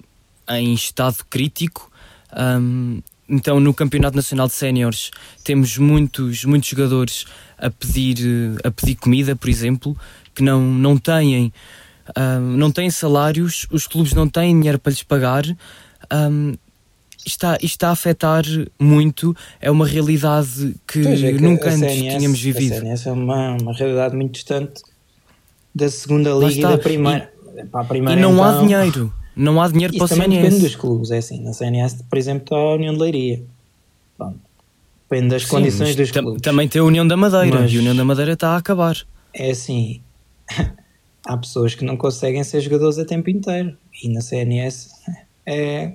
em 0.50 0.74
estado 0.74 1.24
crítico. 1.30 1.90
Um, 2.36 3.00
então, 3.28 3.58
no 3.58 3.74
Campeonato 3.74 4.16
Nacional 4.16 4.46
de 4.46 4.52
Séniores, 4.52 5.10
temos 5.42 5.76
muitos, 5.78 6.44
muitos 6.44 6.68
jogadores 6.68 7.26
a 7.58 7.70
pedir, 7.70 8.18
a 8.62 8.70
pedir 8.70 8.94
comida, 8.94 9.34
por 9.34 9.48
exemplo, 9.48 9.96
que 10.34 10.42
não, 10.42 10.60
não, 10.60 10.96
têm, 10.96 11.52
um, 12.16 12.56
não 12.56 12.70
têm 12.70 12.88
salários, 12.90 13.66
os 13.70 13.86
clubes 13.86 14.12
não 14.12 14.28
têm 14.28 14.56
dinheiro 14.56 14.78
para 14.78 14.90
lhes 14.90 15.02
pagar. 15.02 15.44
Um, 16.12 16.54
está, 17.26 17.54
isto 17.56 17.64
está 17.64 17.88
a 17.88 17.92
afetar 17.92 18.44
muito, 18.78 19.36
é 19.60 19.70
uma 19.70 19.86
realidade 19.86 20.76
que, 20.86 21.00
é 21.00 21.32
que 21.32 21.40
nunca 21.40 21.68
antes 21.68 21.80
CNS, 21.80 22.16
tínhamos 22.16 22.40
vivido. 22.40 22.74
A 22.74 22.80
CNS 22.80 23.08
é 23.08 23.12
uma, 23.12 23.56
uma 23.60 23.72
realidade 23.72 24.14
muito 24.14 24.34
distante 24.34 24.82
da 25.74 25.88
segunda 25.88 26.30
liga 26.30 26.58
e 26.58 26.62
da 26.62 26.78
primeira. 26.78 27.32
E, 27.56 27.86
primeira 27.88 28.20
e 28.20 28.22
não 28.22 28.34
então, 28.34 28.44
há 28.44 28.60
dinheiro, 28.60 29.12
não 29.36 29.60
há 29.60 29.68
dinheiro 29.68 29.92
Isso 29.94 29.98
para 29.98 30.06
o 30.06 30.08
também 30.08 30.30
CNS. 30.30 30.42
depende 30.44 30.62
dos 30.68 30.76
clubes, 30.76 31.10
é 31.10 31.18
assim. 31.18 31.40
Na 31.42 31.52
CNS, 31.52 32.02
por 32.08 32.18
exemplo, 32.18 32.42
está 32.44 32.56
a 32.56 32.74
União 32.74 32.94
de 32.94 33.00
Leiria. 33.00 33.42
Bom, 34.18 34.34
depende 35.08 35.28
das 35.30 35.42
Sim, 35.42 35.48
condições 35.50 35.94
dos 35.94 36.10
tam- 36.10 36.22
clubes. 36.24 36.42
Também 36.42 36.66
tem 36.68 36.80
a 36.80 36.84
União 36.84 37.06
da 37.06 37.16
Madeira 37.16 37.60
Mas- 37.60 37.72
e 37.72 37.76
a 37.76 37.80
União 37.80 37.94
da 37.94 38.04
Madeira 38.04 38.32
está 38.32 38.50
a 38.50 38.56
acabar. 38.56 38.96
É 39.34 39.50
assim, 39.50 40.00
há 41.26 41.36
pessoas 41.36 41.74
que 41.74 41.84
não 41.84 41.96
conseguem 41.96 42.42
ser 42.42 42.60
jogadores 42.62 42.98
a 42.98 43.04
tempo 43.04 43.28
inteiro. 43.30 43.76
E 44.02 44.08
na 44.08 44.20
CNS 44.20 44.88
é, 45.44 45.94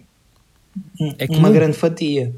É 1.19 1.25
uma 1.29 1.37
comum. 1.39 1.51
grande 1.51 1.77
fatia. 1.77 2.33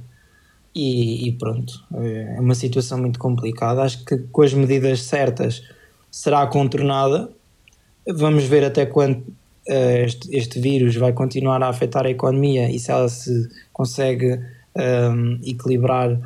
E, 0.76 1.28
e 1.28 1.32
pronto, 1.34 1.72
é 1.94 2.40
uma 2.40 2.56
situação 2.56 2.98
muito 2.98 3.20
complicada. 3.20 3.84
Acho 3.84 4.04
que 4.04 4.18
com 4.32 4.42
as 4.42 4.54
medidas 4.54 5.04
certas 5.04 5.62
será 6.10 6.48
contornada. 6.48 7.30
Vamos 8.08 8.44
ver 8.46 8.64
até 8.64 8.86
quando 8.86 9.24
este, 9.66 10.36
este 10.36 10.60
vírus 10.60 10.96
vai 10.96 11.14
continuar 11.14 11.62
a 11.64 11.70
afetar 11.70 12.06
a 12.06 12.10
economia 12.10 12.70
e 12.70 12.80
se 12.80 12.92
ela 12.92 13.08
se 13.08 13.50
consegue 13.72 14.40
ehm, 14.76 15.40
equilibrar 15.46 16.20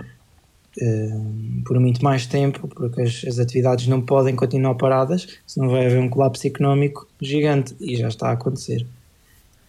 ehm, 0.80 1.62
por 1.66 1.80
muito 1.80 2.04
mais 2.04 2.26
tempo, 2.26 2.68
porque 2.68 3.02
as, 3.02 3.24
as 3.28 3.40
atividades 3.40 3.88
não 3.88 4.02
podem 4.02 4.36
continuar 4.36 4.76
paradas, 4.76 5.28
senão 5.46 5.70
vai 5.70 5.86
haver 5.86 6.00
um 6.00 6.10
colapso 6.10 6.48
económico 6.48 7.08
gigante 7.22 7.76
e 7.80 7.96
já 7.96 8.08
está 8.08 8.30
a 8.30 8.34
acontecer. 8.34 8.86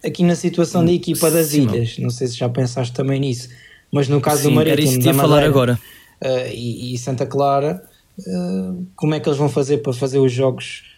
Aqui 0.03 0.23
na 0.23 0.35
situação 0.35 0.83
da 0.83 0.91
equipa 0.91 1.29
das 1.29 1.47
Sim, 1.47 1.63
ilhas, 1.63 1.97
não 1.99 2.09
sei 2.09 2.27
se 2.27 2.37
já 2.37 2.47
pensaste 2.49 2.93
também 2.93 3.19
nisso, 3.19 3.49
mas 3.91 4.07
no 4.07 4.21
caso 4.21 4.43
do 4.43 4.49
Sim, 4.49 4.59
era 4.59 4.69
Marítimo, 4.69 5.03
da 5.03 5.09
ia 5.09 5.13
falar 5.13 5.27
Madeira, 5.27 5.47
agora. 5.47 5.79
Uh, 6.23 6.53
e, 6.53 6.93
e 6.93 6.97
Santa 6.97 7.25
Clara, 7.25 7.83
uh, 8.17 8.85
como 8.95 9.13
é 9.13 9.19
que 9.19 9.27
eles 9.27 9.37
vão 9.37 9.49
fazer 9.49 9.79
para 9.79 9.93
fazer 9.93 10.19
os 10.19 10.31
jogos 10.31 10.88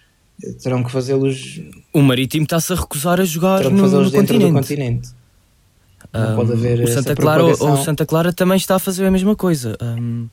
terão 0.64 0.84
que 0.84 0.92
fazê-los. 0.92 1.62
O 1.94 2.02
Marítimo 2.02 2.44
está-se 2.44 2.74
a 2.74 2.76
recusar 2.76 3.20
a 3.20 3.26
jogar 3.26 3.60
terão 3.60 3.72
que 3.76 3.82
no, 3.82 3.88
no 3.88 4.10
dentro 4.12 4.36
continente. 4.36 4.48
do 4.48 4.54
continente. 4.54 5.10
Não 6.14 6.34
Um, 6.34 6.36
pode 6.36 6.52
haver 6.54 6.80
o 6.82 6.88
Santa 6.88 7.16
Clara, 7.16 7.46
o-. 7.46 7.78
Santa 7.84 8.06
Clara 8.06 8.34
também 8.34 8.58
está 8.58 8.76
a 8.76 8.80
fazer 8.80 9.06
a 9.06 9.12
mesma 9.12 9.36
coisa. 9.36 9.78
Um, 9.82 10.28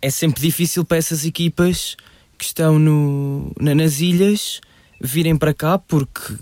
é 0.00 0.08
sempre 0.10 0.40
difícil 0.40 0.84
para 0.84 0.96
essas 0.96 1.24
equipas 1.24 1.96
que 2.38 2.44
estão 2.44 2.78
no, 2.78 3.52
na- 3.60 3.74
nas 3.74 4.00
ilhas 4.00 4.60
virem 5.00 5.36
para 5.36 5.52
cá 5.52 5.78
porque 5.78 6.34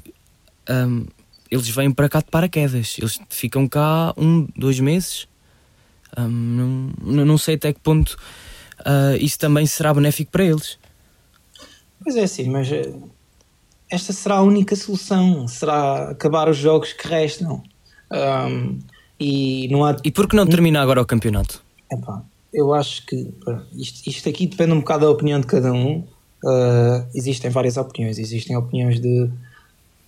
um, 0.70 1.06
eles 1.50 1.68
vêm 1.70 1.90
para 1.90 2.08
cá 2.08 2.20
de 2.20 2.26
paraquedas. 2.30 2.97
Eles 2.99 3.18
ficam 3.30 3.66
cá 3.66 4.12
um, 4.16 4.47
dois 4.56 4.78
meses. 4.78 5.26
Um, 6.16 6.92
não, 7.02 7.25
não- 7.25 7.38
sei 7.38 7.54
até 7.56 7.73
que 7.73 7.80
ponto 7.80 8.16
ah, 8.85 9.16
isso 9.18 9.38
também 9.38 9.66
será 9.66 9.92
benéfico 9.92 10.30
para 10.30 10.44
eles. 10.44 10.78
Pois 12.09 12.17
é, 12.17 12.27
sim, 12.27 12.49
mas 12.49 12.73
eh, 12.73 12.91
esta 13.91 14.15
será 14.15 14.37
a 14.37 14.43
única 14.43 14.75
solução. 14.75 15.47
Será 15.47 16.09
acabar 16.09 16.49
os 16.49 16.57
jogos 16.57 16.95
que 16.95 17.07
restam. 17.07 17.62
Ahm, 18.11 18.79
e 19.21 19.69
não 19.71 19.85
há. 19.85 19.95
E 20.03 20.11
por 20.11 20.27
que 20.27 20.35
não 20.35 20.47
termina 20.47 20.81
agora 20.81 21.03
o 21.03 21.05
campeonato? 21.05 21.62
Epá, 21.93 22.23
eu 22.50 22.73
acho 22.73 23.05
que 23.05 23.31
isto, 23.75 24.09
isto 24.09 24.27
aqui 24.27 24.47
depende 24.47 24.73
um 24.73 24.79
bocado 24.79 25.05
da 25.05 25.11
opinião 25.11 25.38
de 25.38 25.47
cada 25.47 25.71
um. 25.71 26.03
Ah, 26.47 27.05
existem 27.15 27.50
várias 27.50 27.77
opiniões. 27.77 28.19
Existem 28.19 28.57
opiniões 28.57 28.99
de 28.99 29.29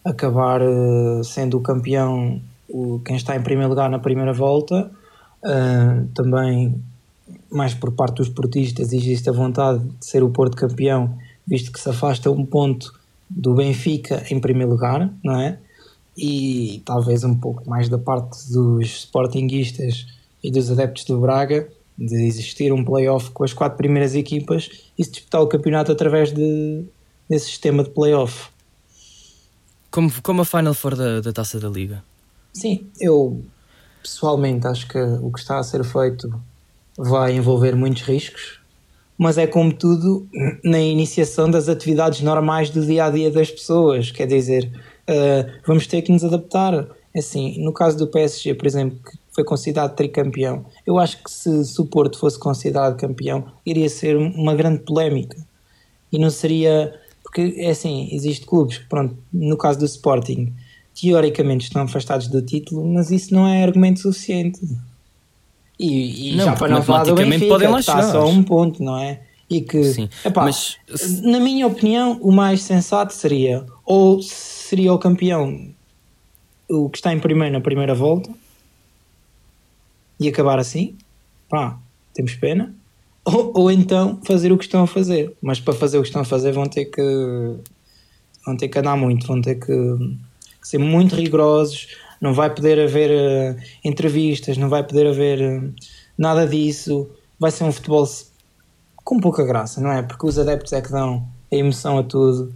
acabar 0.03 0.63
eh, 0.63 1.23
sendo 1.23 1.59
o 1.59 1.61
campeão 1.61 2.41
o, 2.67 2.99
quem 3.05 3.17
está 3.17 3.37
em 3.37 3.43
primeiro 3.43 3.69
lugar 3.69 3.91
na 3.91 3.99
primeira 3.99 4.33
volta. 4.33 4.91
Ah, 5.45 6.03
também, 6.15 6.83
mais 7.53 7.75
por 7.75 7.93
parte 7.93 8.17
dos 8.17 8.31
portistas, 8.31 8.91
existe 8.91 9.29
a 9.29 9.33
vontade 9.35 9.85
de 9.85 10.07
ser 10.07 10.23
o 10.23 10.31
Porto 10.31 10.57
campeão, 10.57 11.19
visto 11.51 11.73
que 11.73 11.81
se 11.81 11.91
afasta 11.91 12.31
um 12.31 12.47
ponto 12.47 12.95
do 13.29 13.55
Benfica 13.55 14.25
em 14.31 14.39
primeiro 14.39 14.71
lugar, 14.71 15.13
não 15.23 15.41
é? 15.41 15.59
E 16.17 16.81
talvez 16.85 17.25
um 17.25 17.35
pouco 17.35 17.69
mais 17.69 17.89
da 17.89 17.99
parte 17.99 18.51
dos 18.53 18.87
sportinguistas 18.87 20.07
e 20.43 20.51
dos 20.51 20.71
adeptos 20.71 21.05
do 21.05 21.21
Braga, 21.21 21.69
de 21.99 22.27
existir 22.27 22.73
um 22.73 22.85
playoff 22.85 23.31
com 23.31 23.45
as 23.45 23.53
quatro 23.53 23.77
primeiras 23.77 24.15
equipas 24.15 24.71
e 24.97 25.05
se 25.05 25.11
disputar 25.11 25.43
o 25.43 25.47
campeonato 25.47 25.93
através 25.93 26.33
de, 26.33 26.85
desse 27.29 27.47
sistema 27.47 27.83
de 27.83 27.91
playoff. 27.91 28.49
Como, 29.91 30.11
como 30.23 30.43
a 30.43 30.45
Final 30.45 30.73
Four 30.73 30.97
da, 30.97 31.21
da 31.21 31.33
Taça 31.33 31.59
da 31.59 31.69
Liga? 31.69 32.03
Sim, 32.55 32.87
eu 33.01 33.43
pessoalmente 34.03 34.67
acho 34.67 34.89
que 34.89 34.99
o 34.99 35.31
que 35.31 35.41
está 35.41 35.59
a 35.59 35.63
ser 35.63 35.85
feito 35.85 36.41
vai 36.97 37.35
envolver 37.35 37.75
muitos 37.75 38.03
riscos, 38.03 38.60
mas 39.21 39.37
é 39.37 39.47
como 39.47 39.71
tudo 39.71 40.27
na 40.65 40.81
iniciação 40.81 41.51
das 41.51 41.69
atividades 41.69 42.23
normais 42.23 42.71
do 42.71 42.81
dia 42.81 43.05
a 43.05 43.11
dia 43.11 43.31
das 43.31 43.51
pessoas. 43.51 44.11
Quer 44.11 44.27
dizer, 44.27 44.73
uh, 45.11 45.61
vamos 45.67 45.87
ter 45.87 46.01
que 46.01 46.11
nos 46.11 46.25
adaptar. 46.25 46.89
Assim, 47.15 47.63
no 47.63 47.71
caso 47.71 47.99
do 47.99 48.07
PSG, 48.07 48.55
por 48.55 48.67
exemplo, 48.67 48.99
que 48.99 49.19
foi 49.35 49.45
considerado 49.45 49.95
tricampeão, 49.95 50.65
eu 50.87 50.99
acho 50.99 51.23
que 51.23 51.31
se, 51.31 51.51
o 51.79 51.85
Porto 51.85 52.19
fosse 52.19 52.39
considerado 52.39 52.97
campeão, 52.97 53.45
iria 53.67 53.91
ser 53.91 54.17
uma 54.17 54.55
grande 54.55 54.79
polémica 54.85 55.37
e 56.11 56.19
não 56.19 56.31
seria. 56.31 56.99
Porque 57.23 57.57
é 57.59 57.73
assim, 57.73 58.09
existe 58.13 58.47
clubes 58.47 58.79
que, 58.79 58.89
pronto, 58.89 59.19
no 59.31 59.59
caso 59.59 59.81
do 59.81 59.85
Sporting, 59.85 60.51
teoricamente 60.99 61.65
estão 61.65 61.83
afastados 61.83 62.27
do 62.27 62.41
título, 62.41 62.87
mas 62.87 63.11
isso 63.11 63.35
não 63.35 63.47
é 63.47 63.63
argumento 63.63 64.01
suficiente. 64.01 64.61
E, 65.83 66.33
e 66.33 66.37
Não, 66.37 66.45
já 66.45 66.53
para 66.57 66.69
não 66.69 66.83
falar 66.83 67.05
do 67.05 67.15
Benfica, 67.15 67.47
podem 67.47 67.69
lá 67.69 67.75
que 67.77 67.81
está 67.81 67.97
chegar. 67.97 68.13
só 68.13 68.27
um 68.29 68.43
ponto, 68.43 68.83
não 68.83 68.99
é? 68.99 69.23
E 69.49 69.63
que, 69.63 69.83
Sim, 69.83 70.09
epá, 70.25 70.45
mas- 70.45 70.77
na 71.23 71.41
minha 71.41 71.67
opinião, 71.67 72.19
o 72.21 72.31
mais 72.31 72.63
sensato 72.63 73.13
seria 73.15 73.65
ou 73.85 74.21
seria 74.23 74.93
o 74.93 74.99
campeão 74.99 75.69
o 76.69 76.89
que 76.89 76.99
está 76.99 77.13
em 77.13 77.19
primeiro 77.19 77.53
na 77.55 77.61
primeira 77.61 77.95
volta 77.95 78.31
e 80.21 80.29
acabar 80.29 80.59
assim, 80.59 80.95
pá, 81.49 81.79
temos 82.15 82.35
pena, 82.35 82.75
ou, 83.25 83.53
ou 83.55 83.71
então 83.73 84.21
fazer 84.25 84.53
o 84.53 84.59
que 84.59 84.65
estão 84.65 84.83
a 84.83 84.87
fazer, 84.87 85.35
mas 85.43 85.59
para 85.61 85.75
fazer 85.75 85.99
o 85.99 86.03
que 86.03 86.09
estão 86.09 86.23
a 86.23 86.25
fazer 86.27 86.53
vão 86.53 86.67
ter 86.67 86.85
que 86.87 87.57
vão 88.47 88.57
ter 88.57 88.69
que 88.69 88.79
andar 88.79 88.97
muito, 88.97 89.27
vão 89.27 89.41
ter 89.41 89.57
que, 89.57 89.67
que 89.67 90.69
ser 90.69 90.79
muito 90.79 91.17
rigorosos, 91.17 91.89
não 92.21 92.35
vai 92.35 92.51
poder 92.55 92.79
haver 92.81 93.11
eh, 93.11 93.57
entrevistas, 93.85 94.57
não 94.57 94.69
vai 94.69 94.83
poder 94.85 95.07
haver 95.07 95.41
eh, 95.41 95.63
nada 96.19 96.47
disso, 96.47 97.09
vai 97.39 97.51
ser 97.51 97.65
um 97.65 97.73
futebol 97.73 98.07
com 99.05 99.19
pouca 99.19 99.45
graça, 99.45 99.81
não 99.81 99.91
é? 99.91 100.03
Porque 100.03 100.27
os 100.27 100.39
adeptos 100.39 100.73
é 100.73 100.81
que 100.81 100.91
dão 100.91 101.27
a 101.51 101.57
emoção 101.57 101.99
a 101.99 102.03
tudo. 102.03 102.53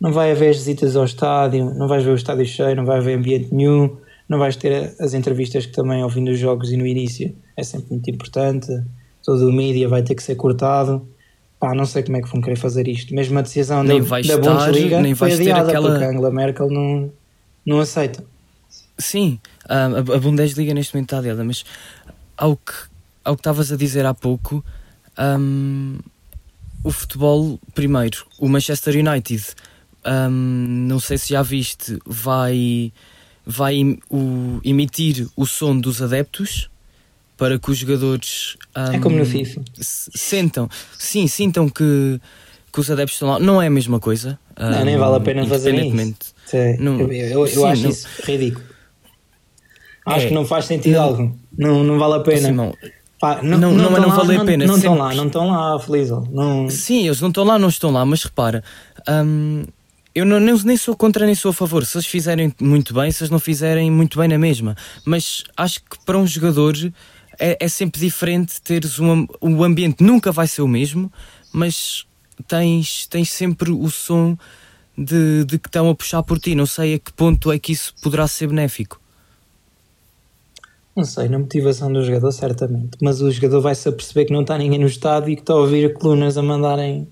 Não 0.00 0.12
vai 0.12 0.30
haver 0.32 0.50
as 0.50 0.56
visitas 0.56 0.96
ao 0.96 1.04
estádio, 1.04 1.72
não 1.74 1.88
vais 1.88 2.04
ver 2.04 2.10
o 2.10 2.14
estádio 2.14 2.44
cheio, 2.46 2.74
não 2.76 2.84
vai 2.84 2.98
haver 2.98 3.16
ambiente 3.16 3.54
nenhum, 3.54 3.96
não 4.28 4.38
vais 4.38 4.56
ter 4.56 4.94
as 4.98 5.14
entrevistas 5.14 5.64
que 5.66 5.72
também 5.72 6.02
ao 6.02 6.10
fim 6.10 6.24
dos 6.24 6.38
jogos 6.38 6.70
e 6.72 6.76
no 6.76 6.86
início 6.86 7.34
é 7.56 7.62
sempre 7.62 7.88
muito 7.90 8.10
importante. 8.10 8.68
Todo 9.24 9.48
o 9.48 9.52
mídia 9.52 9.88
vai 9.88 10.02
ter 10.02 10.14
que 10.14 10.22
ser 10.22 10.34
cortado. 10.36 11.06
Pá, 11.58 11.74
não 11.74 11.86
sei 11.86 12.02
como 12.02 12.16
é 12.18 12.22
que 12.22 12.28
vão 12.30 12.40
querer 12.40 12.56
fazer 12.56 12.86
isto. 12.86 13.14
Mesmo 13.14 13.38
a 13.38 13.42
decisão 13.42 13.82
Nem 13.82 14.02
da, 14.02 14.08
da 14.08 14.20
estar, 14.20 14.36
Bundesliga 14.38 15.00
nem 15.00 15.14
foi 15.14 15.32
adiada 15.32 15.68
aquela- 15.70 15.90
porque 15.90 16.04
a 16.04 16.08
Angela 16.10 16.30
Merkel 16.30 16.68
não, 16.70 17.10
não 17.64 17.80
aceita. 17.80 18.22
Sim, 18.98 19.38
a, 19.68 19.88
Bundesliga 20.18 20.72
neste 20.72 20.94
momento 20.94 21.08
está 21.08 21.18
adiada, 21.18 21.44
mas 21.44 21.64
ao 22.36 22.56
que 22.56 22.72
ao 23.24 23.34
que 23.34 23.40
estavas 23.40 23.72
a 23.72 23.76
dizer 23.76 24.06
há 24.06 24.14
pouco, 24.14 24.64
ahm, 25.16 25.98
o 26.84 26.92
futebol, 26.92 27.58
primeiro, 27.74 28.24
o 28.38 28.48
Manchester 28.48 28.94
United, 28.94 29.44
ahm, 30.04 30.86
não 30.86 31.00
sei 31.00 31.18
se 31.18 31.30
já 31.30 31.42
viste, 31.42 31.98
vai, 32.06 32.92
vai 33.44 33.98
o- 34.08 34.60
emitir 34.64 35.26
o 35.36 35.44
som 35.44 35.76
dos 35.76 36.00
adeptos 36.00 36.70
para 37.36 37.58
que 37.58 37.68
os 37.70 37.78
jogadores 37.78 38.56
É 38.94 38.98
como 39.00 39.18
no 39.18 39.26
FIFA. 39.26 39.60
se- 39.80 40.10
sentam, 40.14 40.70
sim, 40.96 41.26
sintam 41.26 41.68
que, 41.68 42.20
que 42.72 42.78
os 42.80 42.88
adeptos 42.90 43.16
estão 43.16 43.28
lá. 43.28 43.38
Não 43.40 43.60
é 43.60 43.66
a 43.66 43.70
mesma 43.70 43.98
coisa. 43.98 44.38
Não, 44.56 44.84
nem 44.84 44.96
vale 44.96 45.16
a 45.16 45.20
pena 45.20 45.44
fazer 45.46 45.70
isso. 45.74 45.96
Não- 46.78 47.00
eu 47.00 47.12
eu, 47.12 47.40
eu 47.40 47.46
sim, 47.48 47.64
acho 47.66 47.82
não- 47.82 47.90
isso 47.90 48.08
ridículo. 48.22 48.64
Acho 50.06 50.26
É. 50.26 50.28
que 50.28 50.34
não 50.34 50.44
faz 50.46 50.64
sentido 50.66 50.94
Não. 50.94 51.02
algum. 51.02 51.32
Não, 51.58 51.84
não 51.84 51.98
vale 51.98 52.14
a 52.14 52.20
pena. 52.20 52.48
Simão, 52.48 52.74
Pá, 53.18 53.40
Não- 53.42 53.58
não- 53.58 53.70
estão 53.76 53.90
não 54.00 54.08
lá, 54.08 54.14
vale 54.14 54.36
a 54.36 54.44
pena, 54.44 54.66
Não 54.66 54.76
estão 54.76 54.94
lá, 54.94 55.14
não 55.14 55.26
estão 55.26 55.48
lá, 55.48 55.78
Felizão. 55.80 56.28
Não... 56.30 56.68
Sim, 56.68 57.06
eles 57.06 57.18
não 57.20 57.28
estão 57.30 57.44
lá, 57.44 57.58
não 57.58 57.68
estão 57.70 57.90
lá, 57.90 58.04
mas 58.04 58.22
repara, 58.22 58.62
hum, 59.08 59.64
eu 60.14 60.26
não, 60.26 60.38
nem, 60.38 60.54
nem 60.64 60.76
sou 60.76 60.94
contra 60.94 61.24
nem 61.24 61.34
sou 61.34 61.50
a 61.50 61.54
favor. 61.54 61.84
Se 61.86 61.96
eles 61.96 62.06
fizerem 62.06 62.52
muito 62.60 62.92
bem, 62.92 63.10
se 63.10 63.22
eles 63.22 63.30
não 63.30 63.38
fizerem 63.38 63.90
muito 63.90 64.18
bem 64.18 64.28
na 64.28 64.36
mesma. 64.38 64.76
Mas 65.02 65.44
acho 65.56 65.80
que 65.80 65.98
para 66.04 66.18
um 66.18 66.26
jogador 66.26 66.74
é, 67.38 67.56
é 67.58 67.68
sempre 67.68 67.98
diferente 68.00 68.60
teres 68.60 68.98
um, 69.00 69.26
o 69.40 69.64
ambiente 69.64 70.04
nunca 70.04 70.30
vai 70.30 70.46
ser 70.46 70.60
o 70.60 70.68
mesmo, 70.68 71.10
mas 71.50 72.06
tens, 72.46 73.06
tens 73.06 73.30
sempre 73.30 73.70
o 73.70 73.88
som 73.90 74.36
de, 74.96 75.42
de 75.46 75.58
que 75.58 75.68
estão 75.68 75.88
a 75.88 75.94
puxar 75.94 76.22
por 76.22 76.38
ti. 76.38 76.54
Não 76.54 76.66
sei 76.66 76.94
a 76.94 76.98
que 76.98 77.12
ponto 77.14 77.50
é 77.50 77.58
que 77.58 77.72
isso 77.72 77.94
poderá 78.02 78.28
ser 78.28 78.46
benéfico. 78.48 79.00
Não 80.96 81.04
sei, 81.04 81.28
na 81.28 81.38
motivação 81.38 81.92
do 81.92 82.02
jogador, 82.04 82.32
certamente. 82.32 82.96
Mas 83.02 83.20
o 83.20 83.30
jogador 83.30 83.60
vai-se 83.60 83.88
a 83.88 83.92
perceber 83.92 84.24
que 84.26 84.32
não 84.32 84.40
está 84.40 84.56
ninguém 84.56 84.78
no 84.78 84.86
estádio 84.86 85.30
e 85.30 85.36
que 85.36 85.42
está 85.42 85.52
a 85.52 85.56
ouvir 85.56 85.92
colunas 85.94 86.38
a 86.38 86.42
mandarem 86.42 87.06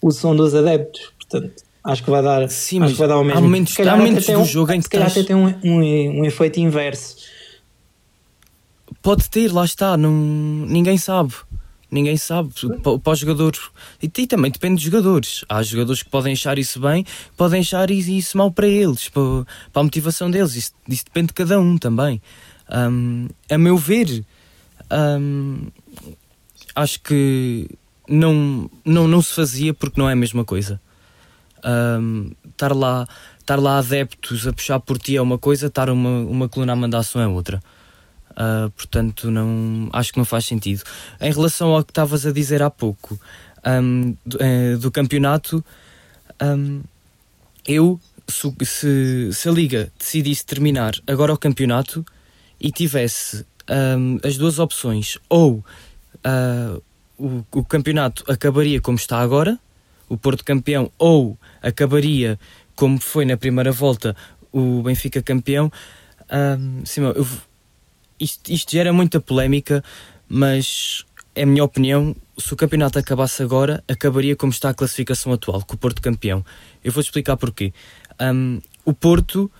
o 0.00 0.10
som 0.10 0.34
dos 0.34 0.54
adeptos. 0.54 1.12
Portanto, 1.18 1.62
acho 1.84 2.02
que 2.02 2.10
vai 2.10 2.22
dar, 2.22 2.48
Sim, 2.48 2.76
acho 2.76 2.80
mas 2.80 2.92
que 2.92 2.98
vai 2.98 3.08
dar 3.08 3.16
o 3.18 3.20
há 3.20 3.24
mesmo. 3.24 3.42
momentos- 3.42 3.78
há 3.80 3.96
momentos 3.96 4.18
até 4.24 4.26
tem 4.26 4.34
do 4.36 4.40
um- 4.40 4.44
jogo 4.46 4.72
em 4.72 4.78
que 4.78 4.84
Se 4.84 4.90
calhar 4.90 5.08
estás- 5.08 5.24
até 5.26 5.34
tem 5.34 5.36
um, 5.36 5.48
um, 5.62 6.20
um 6.20 6.24
efeito 6.24 6.58
inverso. 6.58 7.16
Pode 9.02 9.28
ter, 9.28 9.52
lá 9.52 9.64
está, 9.64 9.96
não, 9.96 10.10
ninguém 10.12 10.96
sabe. 10.96 11.34
Ninguém 11.90 12.16
sabe. 12.16 12.50
Pa- 12.82 12.98
Para 12.98 13.12
o 13.12 13.14
jogador. 13.14 13.52
E, 14.02 14.06
e 14.06 14.26
também 14.26 14.50
depende 14.50 14.76
dos 14.76 14.84
jogadores. 14.84 15.44
Há 15.48 15.62
jogadores 15.62 16.02
que 16.02 16.08
podem 16.08 16.32
achar 16.32 16.58
isso 16.58 16.80
bem, 16.80 17.04
podem 17.36 17.60
achar 17.60 17.90
isso, 17.90 18.10
isso 18.10 18.38
mal 18.38 18.50
para 18.50 18.66
eles, 18.66 19.08
para, 19.10 19.44
para 19.72 19.80
a 19.80 19.84
motivação 19.84 20.30
deles. 20.30 20.54
Isso, 20.56 20.72
isso 20.88 21.04
depende 21.04 21.28
de 21.28 21.34
cada 21.34 21.60
um 21.60 21.76
também. 21.76 22.22
Hum, 22.72 23.28
a 23.50 23.58
meu 23.58 23.76
ver, 23.76 24.24
hum, 24.90 25.66
acho 26.74 27.00
que 27.00 27.68
não, 28.08 28.70
não, 28.84 29.06
não 29.06 29.20
se 29.20 29.34
fazia 29.34 29.74
porque 29.74 30.00
não 30.00 30.08
é 30.08 30.12
a 30.12 30.16
mesma 30.16 30.44
coisa. 30.44 30.80
Hum, 31.64 32.32
estar 32.50 32.74
lá 32.74 33.06
estar 33.42 33.58
lá 33.60 33.78
adeptos 33.78 34.46
a 34.46 34.52
puxar 34.52 34.80
por 34.80 34.98
ti 34.98 35.16
é 35.16 35.22
uma 35.22 35.38
coisa, 35.38 35.66
estar 35.66 35.90
uma, 35.90 36.20
uma 36.20 36.48
coluna 36.48 36.72
a 36.72 36.76
mandar 36.76 37.02
som 37.02 37.20
é 37.20 37.26
outra. 37.26 37.62
Uh, 38.30 38.70
portanto, 38.70 39.30
não, 39.30 39.90
acho 39.92 40.12
que 40.12 40.18
não 40.18 40.24
faz 40.24 40.46
sentido. 40.46 40.82
Em 41.20 41.30
relação 41.30 41.74
ao 41.74 41.84
que 41.84 41.90
estavas 41.90 42.24
a 42.24 42.32
dizer 42.32 42.62
há 42.62 42.70
pouco 42.70 43.20
um, 43.66 44.16
do, 44.24 44.38
eh, 44.40 44.76
do 44.76 44.90
campeonato, 44.90 45.62
um, 46.40 46.82
eu, 47.66 48.00
se, 48.26 48.50
se, 48.64 49.30
se 49.32 49.48
a 49.48 49.52
Liga 49.52 49.92
decidisse 49.98 50.46
terminar 50.46 50.94
agora 51.06 51.34
o 51.34 51.38
campeonato 51.38 52.04
e 52.62 52.70
tivesse 52.70 53.44
um, 53.68 54.18
as 54.22 54.38
duas 54.38 54.60
opções, 54.60 55.18
ou 55.28 55.64
uh, 56.24 56.82
o, 57.18 57.44
o 57.50 57.64
campeonato 57.64 58.24
acabaria 58.30 58.80
como 58.80 58.96
está 58.96 59.20
agora, 59.20 59.58
o 60.08 60.16
Porto 60.16 60.44
campeão 60.44 60.90
ou 60.96 61.36
acabaria 61.60 62.38
como 62.76 63.00
foi 63.00 63.24
na 63.24 63.36
primeira 63.36 63.72
volta 63.72 64.14
o 64.52 64.82
Benfica 64.82 65.20
campeão. 65.22 65.72
Um, 66.30 66.84
sim, 66.84 67.00
eu, 67.00 67.26
isto, 68.20 68.52
isto 68.52 68.70
gera 68.70 68.92
muita 68.92 69.20
polémica, 69.20 69.82
mas 70.28 71.04
é 71.34 71.42
a 71.42 71.46
minha 71.46 71.64
opinião. 71.64 72.14
Se 72.38 72.52
o 72.52 72.56
campeonato 72.56 72.98
acabasse 72.98 73.42
agora, 73.42 73.82
acabaria 73.88 74.36
como 74.36 74.52
está 74.52 74.70
a 74.70 74.74
classificação 74.74 75.32
atual, 75.32 75.62
com 75.62 75.74
o 75.74 75.78
Porto 75.78 76.00
campeão. 76.00 76.44
Eu 76.84 76.92
vou-te 76.92 77.06
explicar 77.06 77.36
porquê. 77.36 77.72
Um, 78.20 78.60
o 78.84 78.92
Porto. 78.92 79.50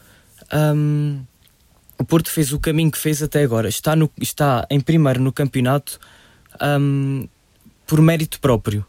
Um, 0.52 1.24
o 2.02 2.04
Porto 2.04 2.30
fez 2.30 2.52
o 2.52 2.58
caminho 2.58 2.90
que 2.90 2.98
fez 2.98 3.22
até 3.22 3.44
agora. 3.44 3.68
Está, 3.68 3.94
no, 3.94 4.10
está 4.20 4.66
em 4.68 4.80
primeiro 4.80 5.20
no 5.20 5.32
campeonato 5.32 6.00
um, 6.60 7.28
por 7.86 8.00
mérito 8.00 8.40
próprio. 8.40 8.84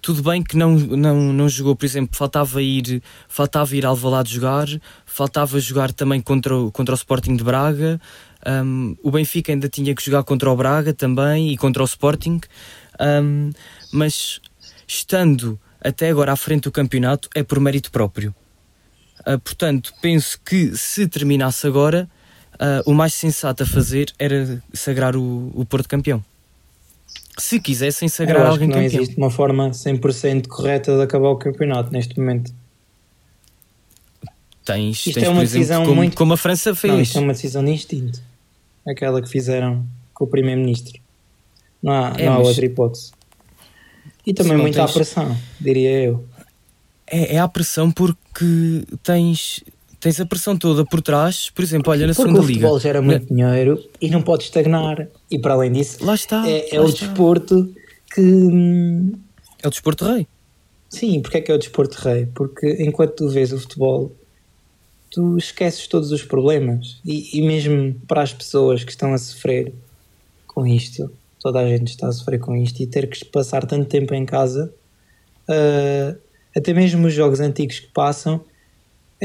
Tudo 0.00 0.22
bem 0.22 0.42
que 0.42 0.56
não, 0.56 0.72
não, 0.72 1.32
não 1.32 1.48
jogou, 1.48 1.76
por 1.76 1.84
exemplo, 1.84 2.16
faltava 2.16 2.62
ir, 2.62 3.02
faltava 3.28 3.76
ir 3.76 3.84
Alvalade 3.84 4.32
jogar, 4.32 4.66
faltava 5.04 5.60
jogar 5.60 5.92
também 5.92 6.22
contra 6.22 6.56
o, 6.56 6.72
contra 6.72 6.94
o 6.94 6.96
Sporting 6.96 7.36
de 7.36 7.44
Braga, 7.44 8.00
um, 8.46 8.96
o 9.02 9.10
Benfica 9.10 9.52
ainda 9.52 9.68
tinha 9.68 9.94
que 9.94 10.04
jogar 10.04 10.22
contra 10.22 10.50
o 10.50 10.56
Braga 10.56 10.92
também 10.92 11.50
e 11.50 11.56
contra 11.56 11.82
o 11.82 11.86
Sporting, 11.86 12.40
um, 13.00 13.50
mas 13.92 14.40
estando 14.86 15.58
até 15.82 16.08
agora 16.08 16.32
à 16.32 16.36
frente 16.36 16.64
do 16.64 16.72
campeonato 16.72 17.28
é 17.34 17.42
por 17.42 17.60
mérito 17.60 17.90
próprio. 17.90 18.34
Uh, 19.20 19.38
portanto, 19.38 19.92
penso 20.02 20.38
que 20.44 20.76
se 20.76 21.06
terminasse 21.06 21.66
agora, 21.66 22.08
uh, 22.54 22.90
o 22.90 22.94
mais 22.94 23.14
sensato 23.14 23.62
a 23.62 23.66
fazer 23.66 24.12
era 24.18 24.62
sagrar 24.72 25.16
o, 25.16 25.50
o 25.54 25.64
Porto 25.64 25.88
campeão. 25.88 26.22
Se 27.38 27.58
quisessem 27.60 28.08
sagrar 28.08 28.46
alguém 28.46 28.68
que 28.68 28.74
não 28.76 28.82
campeão. 28.82 29.02
existe 29.02 29.16
uma 29.18 29.30
forma 29.30 29.70
100% 29.70 30.46
correta 30.46 30.96
de 30.96 31.02
acabar 31.02 31.28
o 31.30 31.36
campeonato 31.36 31.92
neste 31.92 32.18
momento. 32.18 32.52
Tens, 34.64 34.98
Isto 35.06 35.14
tens 35.14 35.24
é 35.24 35.28
uma 35.28 35.42
exemplo, 35.42 35.58
decisão 35.58 35.82
como, 35.84 35.94
muito- 35.96 36.16
como 36.16 36.32
a 36.32 36.36
França 36.36 36.74
fez. 36.74 36.92
Não, 36.92 37.00
isto 37.00 37.18
é 37.18 37.20
uma 37.20 37.32
decisão 37.32 37.64
de 37.64 37.70
instinto. 37.72 38.20
Aquela 38.88 39.20
que 39.20 39.28
fizeram 39.28 39.84
com 40.14 40.24
o 40.24 40.26
Primeiro-Ministro. 40.26 41.00
Não 41.82 41.92
há, 41.92 42.12
É, 42.16 42.26
não 42.26 42.34
há 42.34 42.38
mas- 42.38 42.48
outra 42.48 42.64
hipótese. 42.64 43.12
E 44.26 44.32
também 44.32 44.52
não 44.54 44.60
muita 44.62 44.78
tens- 44.80 44.92
pressão, 44.92 45.36
diria 45.60 45.90
eu. 46.04 46.24
É, 47.06 47.34
é 47.34 47.38
a 47.38 47.46
pressão 47.48 47.90
porque 47.90 48.84
tens, 49.02 49.62
tens 50.04 50.20
a 50.20 50.26
pressão 50.26 50.54
toda 50.54 50.84
por 50.84 51.00
trás. 51.00 51.48
Por 51.48 51.62
exemplo, 51.62 51.90
olha, 51.90 52.06
na 52.06 52.12
Porque 52.12 52.22
segunda 52.28 52.40
o 52.40 52.46
liga. 52.46 52.60
futebol 52.60 52.78
gera 52.78 53.00
muito 53.00 53.26
dinheiro 53.34 53.82
e 53.98 54.10
não 54.10 54.20
pode 54.20 54.44
estagnar. 54.44 55.08
E 55.30 55.38
para 55.38 55.54
além 55.54 55.72
disso, 55.72 56.04
Lá 56.04 56.14
está. 56.14 56.46
é, 56.46 56.74
é 56.74 56.78
lá 56.78 56.84
o 56.84 56.88
está. 56.90 57.06
desporto 57.06 57.74
que. 58.14 58.20
É 59.62 59.66
o 59.66 59.70
desporto 59.70 60.04
rei. 60.04 60.26
Sim, 60.90 61.22
porque 61.22 61.38
é 61.38 61.40
que 61.40 61.50
é 61.50 61.54
o 61.54 61.58
desporto 61.58 61.96
rei? 61.96 62.26
Porque 62.34 62.76
enquanto 62.80 63.14
tu 63.16 63.28
vês 63.30 63.50
o 63.50 63.58
futebol, 63.58 64.12
tu 65.10 65.38
esqueces 65.38 65.86
todos 65.88 66.12
os 66.12 66.22
problemas. 66.22 67.00
E, 67.02 67.38
e 67.38 67.42
mesmo 67.42 67.94
para 68.06 68.20
as 68.22 68.34
pessoas 68.34 68.84
que 68.84 68.90
estão 68.90 69.14
a 69.14 69.18
sofrer 69.18 69.72
com 70.46 70.66
isto, 70.66 71.10
toda 71.40 71.60
a 71.60 71.66
gente 71.66 71.88
está 71.88 72.08
a 72.08 72.12
sofrer 72.12 72.38
com 72.38 72.54
isto 72.54 72.78
e 72.82 72.86
ter 72.86 73.08
que 73.08 73.24
passar 73.24 73.64
tanto 73.66 73.86
tempo 73.86 74.12
em 74.14 74.26
casa, 74.26 74.70
ah, 75.48 76.14
até 76.54 76.74
mesmo 76.74 77.06
os 77.06 77.14
jogos 77.14 77.40
antigos 77.40 77.80
que 77.80 77.88
passam, 77.88 78.44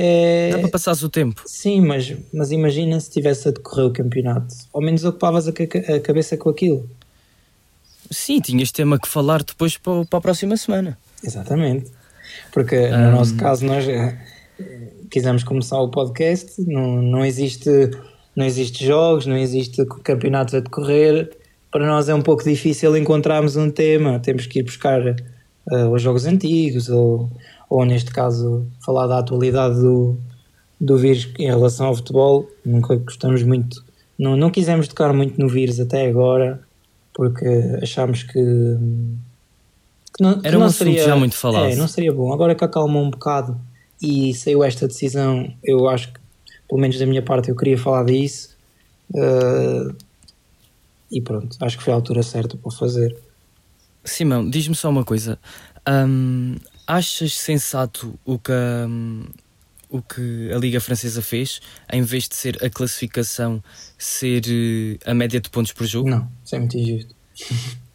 é, 0.02 0.50
Dá 0.52 0.60
para 0.60 0.70
passares 0.70 1.04
o 1.04 1.10
tempo. 1.10 1.42
Sim, 1.46 1.82
mas, 1.82 2.16
mas 2.34 2.52
imagina 2.52 2.98
se 3.00 3.12
tivesse 3.12 3.50
a 3.50 3.52
decorrer 3.52 3.86
o 3.86 3.92
campeonato. 3.92 4.56
Ao 4.74 4.82
menos 4.82 5.04
ocupavas 5.04 5.46
a, 5.48 5.52
a 5.52 6.00
cabeça 6.00 6.38
com 6.38 6.50
aquilo. 6.50 6.90
Sim, 8.10 8.40
tinhas 8.40 8.72
tema 8.72 8.98
que 8.98 9.08
falar 9.08 9.44
depois 9.44 9.78
para, 9.78 10.06
para 10.06 10.20
a 10.20 10.22
próxima 10.22 10.56
semana. 10.56 10.98
Exatamente. 11.24 11.92
Porque 12.52 12.88
no 12.88 12.96
Ahm. 12.96 13.12
nosso 13.12 13.36
caso 13.36 13.66
nós 13.66 13.86
eh, 13.88 14.18
quisemos 15.12 15.44
começar 15.44 15.80
o 15.80 15.90
podcast, 15.90 16.62
não, 16.66 17.02
não, 17.02 17.26
existe, 17.26 17.70
não 18.36 18.46
existe 18.46 18.86
jogos, 18.86 19.26
não 19.26 19.38
existe 19.38 19.86
campeonatos 20.04 20.54
a 20.56 20.62
decorrer. 20.62 21.30
Para 21.70 21.86
nós 21.86 22.08
é 22.08 22.16
um 22.16 22.22
pouco 22.22 22.44
difícil 22.44 22.96
encontrarmos 22.96 23.58
um 23.58 23.70
tema, 23.70 24.20
temos 24.20 24.48
que 24.48 24.60
ir 24.60 24.64
buscar 24.64 25.06
eh, 25.08 25.86
os 25.92 26.02
jogos 26.02 26.26
antigos 26.26 26.90
ou, 26.90 27.30
ou 27.70 27.86
neste 27.86 28.12
caso 28.12 28.66
falar 28.84 29.08
da 29.08 29.20
atualidade 29.20 29.76
do, 29.80 30.18
do 30.80 30.98
vírus 30.98 31.30
em 31.38 31.48
relação 31.48 31.88
ao 31.88 31.96
futebol. 31.96 32.50
Nunca 32.66 32.96
gostamos 32.96 33.44
muito, 33.44 33.84
não, 34.18 34.36
não 34.36 34.50
quisemos 34.50 34.88
tocar 34.88 35.14
muito 35.14 35.40
no 35.40 35.48
vírus 35.48 35.80
até 35.80 36.08
agora 36.08 36.62
porque 37.14 37.46
achámos 37.82 38.24
que, 38.24 38.32
que 38.34 40.24
não, 40.24 40.40
que 40.40 40.48
Era 40.48 40.58
um 40.58 40.62
não 40.62 40.70
seria, 40.70 41.04
já 41.04 41.18
muito 41.18 41.36
falado. 41.36 41.72
É, 41.72 41.76
não 41.76 41.88
seria 41.88 42.14
bom. 42.14 42.32
Agora 42.32 42.56
que 42.56 42.64
acalmou 42.64 43.04
um 43.04 43.10
bocado 43.10 43.60
e 44.02 44.34
saiu 44.34 44.64
esta 44.64 44.88
decisão, 44.88 45.54
eu 45.62 45.90
acho 45.90 46.14
que, 46.14 46.20
pelo 46.68 46.80
menos 46.80 46.98
da 46.98 47.06
minha 47.06 47.22
parte, 47.22 47.50
eu 47.50 47.56
queria 47.58 47.78
falar 47.78 48.06
disso. 48.06 48.56
eh, 49.14 49.94
e 51.12 51.22
pronto, 51.22 51.58
acho 51.60 51.78
que 51.78 51.84
foi 51.84 51.92
a 51.92 51.96
altura 51.98 52.24
certa 52.24 52.56
para 52.56 52.70
o 52.70 52.72
fazer. 52.72 53.18
Simão, 54.06 54.50
diz-me 54.50 54.76
só 54.76 54.90
uma 54.90 55.04
coisa. 55.04 55.38
Hum, 55.88 56.56
achas 56.90 57.36
sensato 57.36 58.20
o 58.26 58.40
que, 58.40 58.52
hum, 58.52 59.24
o 59.90 60.02
que 60.02 60.52
a 60.52 60.58
Liga 60.58 60.82
Francesa 60.82 61.22
fez, 61.22 61.62
em 61.94 62.02
vez 62.02 62.28
de 62.28 62.36
ser 62.36 62.58
a 62.66 62.70
classificação 62.70 63.64
ser 63.96 64.42
eh, 64.48 64.98
a 65.06 65.14
média 65.14 65.40
de 65.40 65.52
pontos 65.52 65.72
por 65.72 65.86
jogo? 65.86 66.10
Não, 66.10 66.28
isso 66.44 66.56
é 66.56 66.60
muito 66.60 66.78
injusto. 66.78 67.16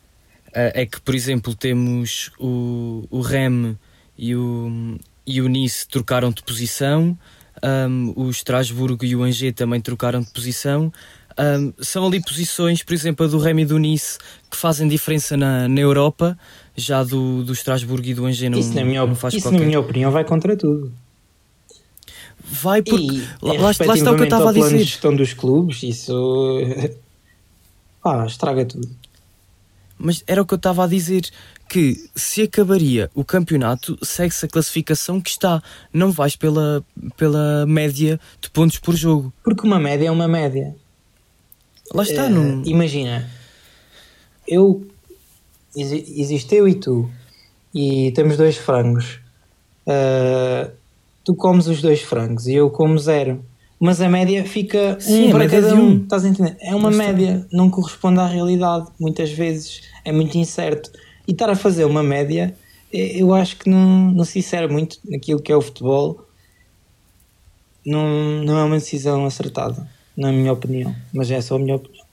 Eh, 0.56 0.82
é 0.82 0.86
que, 0.86 1.00
por 1.00 1.16
exemplo, 1.16 1.52
temos 1.52 2.30
o, 2.38 3.04
o 3.10 3.20
Rem 3.22 3.76
e 4.16 4.36
o, 4.36 4.96
e 5.26 5.42
o 5.42 5.48
Nice 5.48 5.84
trocaram 5.88 6.30
de 6.30 6.44
posição, 6.44 7.18
um, 7.62 8.12
o 8.14 8.30
Estrasburgo 8.30 9.04
e 9.04 9.16
o 9.16 9.22
Angers 9.22 9.54
também 9.54 9.80
trocaram 9.80 10.20
de 10.20 10.30
posição. 10.30 10.92
Um, 11.36 11.72
são 11.82 12.06
ali 12.06 12.22
posições, 12.22 12.82
por 12.82 12.94
exemplo, 12.94 13.26
a 13.26 13.28
do 13.28 13.38
Rem 13.38 13.60
e 13.60 13.64
do 13.64 13.78
Nice, 13.78 14.18
que 14.50 14.56
fazem 14.56 14.86
diferença 14.86 15.36
na, 15.36 15.68
na 15.68 15.80
Europa, 15.80 16.38
já 16.76 17.02
do, 17.02 17.42
do 17.42 17.52
Estrasburgo 17.52 18.06
e 18.06 18.14
do 18.14 18.24
Angers 18.24 18.50
não, 18.52 18.58
isso, 18.58 18.72
na 18.74 18.84
minha, 18.84 19.04
não 19.04 19.16
faz 19.16 19.34
isso 19.34 19.44
qualquer... 19.44 19.60
na 19.60 19.66
minha 19.66 19.80
opinião, 19.80 20.10
vai 20.12 20.24
contra 20.24 20.56
tudo. 20.56 20.92
Vai 22.38 22.82
porque... 22.82 23.04
E, 23.04 23.28
lá- 23.42 23.54
lá 23.54 23.70
está- 23.70 23.84
o 23.84 24.14
que 24.16 24.20
eu 24.20 24.24
estava 24.24 24.50
a 24.50 24.52
plano 24.52 24.68
de 24.68 24.74
dizer. 24.74 24.84
gestão 24.84 25.16
dos 25.16 25.32
clubes, 25.32 25.82
isso 25.82 26.60
pá, 28.02 28.26
estraga 28.26 28.64
tudo. 28.64 28.88
Mas 29.98 30.22
era 30.26 30.42
o 30.42 30.46
que 30.46 30.54
eu 30.54 30.56
estava 30.56 30.84
a 30.84 30.86
dizer, 30.86 31.28
que 31.68 31.96
se 32.14 32.42
acabaria 32.42 33.10
o 33.14 33.24
campeonato, 33.24 33.98
segue-se 34.02 34.44
a 34.44 34.48
classificação 34.48 35.20
que 35.20 35.30
está. 35.30 35.62
Não 35.92 36.10
vais 36.12 36.36
pela, 36.36 36.84
pela 37.16 37.64
média 37.66 38.20
de 38.40 38.50
pontos 38.50 38.78
por 38.78 38.94
jogo. 38.94 39.32
Porque 39.42 39.66
uma 39.66 39.78
média 39.80 40.06
é 40.08 40.10
uma 40.10 40.28
média. 40.28 40.74
Lá 41.94 42.02
está, 42.02 42.26
Eh, 42.26 42.28
não... 42.28 42.62
Imagina, 42.64 43.30
eu 44.46 44.84
exi- 45.76 46.04
existe 46.16 46.54
eu 46.54 46.68
e 46.68 46.74
tu 46.74 47.08
e 47.74 48.10
temos 48.12 48.36
dois 48.36 48.56
frangos. 48.56 49.20
Eh, 49.86 50.70
tu 51.24 51.34
comes 51.34 51.66
os 51.68 51.80
dois 51.80 52.02
frangos 52.02 52.46
e 52.46 52.54
eu 52.54 52.68
como 52.70 52.98
zero. 52.98 53.44
Mas 53.80 54.00
a 54.00 54.08
média 54.08 54.44
fica 54.44 54.98
Sim, 55.00 55.28
um 55.28 55.30
para 55.32 55.44
é 55.44 55.48
cada 55.48 55.74
um. 55.74 55.90
um. 55.90 56.02
Estás 56.02 56.24
a 56.24 56.28
entender? 56.28 56.56
É 56.60 56.74
uma 56.74 56.90
está. 56.90 57.02
média, 57.04 57.46
não 57.52 57.68
corresponde 57.70 58.18
à 58.20 58.26
realidade. 58.26 58.86
Muitas 58.98 59.30
vezes 59.30 59.82
é 60.04 60.12
muito 60.12 60.36
incerto. 60.38 60.90
E 61.26 61.32
estar 61.32 61.50
a 61.50 61.56
fazer 61.56 61.84
uma 61.84 62.02
média, 62.02 62.54
eh, 62.92 63.20
eu 63.20 63.34
acho 63.34 63.56
que 63.56 63.68
não, 63.68 64.10
não 64.12 64.24
se 64.24 64.38
insere 64.38 64.68
muito 64.72 64.98
naquilo 65.04 65.40
que 65.42 65.52
é 65.52 65.56
o 65.56 65.60
futebol. 65.60 66.24
Não, 67.84 68.42
não 68.44 68.58
é 68.58 68.64
uma 68.64 68.76
decisão 68.78 69.26
acertada, 69.26 69.86
na 70.16 70.32
minha 70.32 70.52
opinião. 70.52 70.94
Mas 71.12 71.30
é 71.30 71.40
só 71.40 71.56
a 71.56 71.58
minha 71.58 71.76
opinião. 71.76 72.04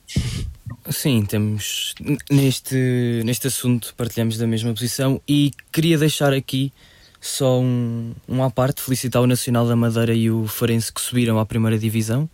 Sim, 0.90 1.24
temos... 1.26 1.94
Neste, 2.30 3.22
neste 3.24 3.48
assunto 3.48 3.94
partilhamos 3.96 4.38
da 4.38 4.48
mesma 4.48 4.74
posição 4.74 5.22
e 5.28 5.52
queria 5.72 5.98
deixar 5.98 6.34
aqui 6.34 6.72
só 7.20 7.60
um, 7.60 8.14
um 8.28 8.44
à 8.44 8.50
parte, 8.50 8.82
felicitar 8.82 9.22
o 9.22 9.28
Nacional 9.28 9.68
da 9.68 9.76
Madeira 9.76 10.14
e 10.14 10.32
o 10.32 10.48
Farense 10.48 10.92
que 10.92 11.00
subiram 11.00 11.40
à 11.40 11.46
primeira 11.46 11.78
divisão. 11.78 12.28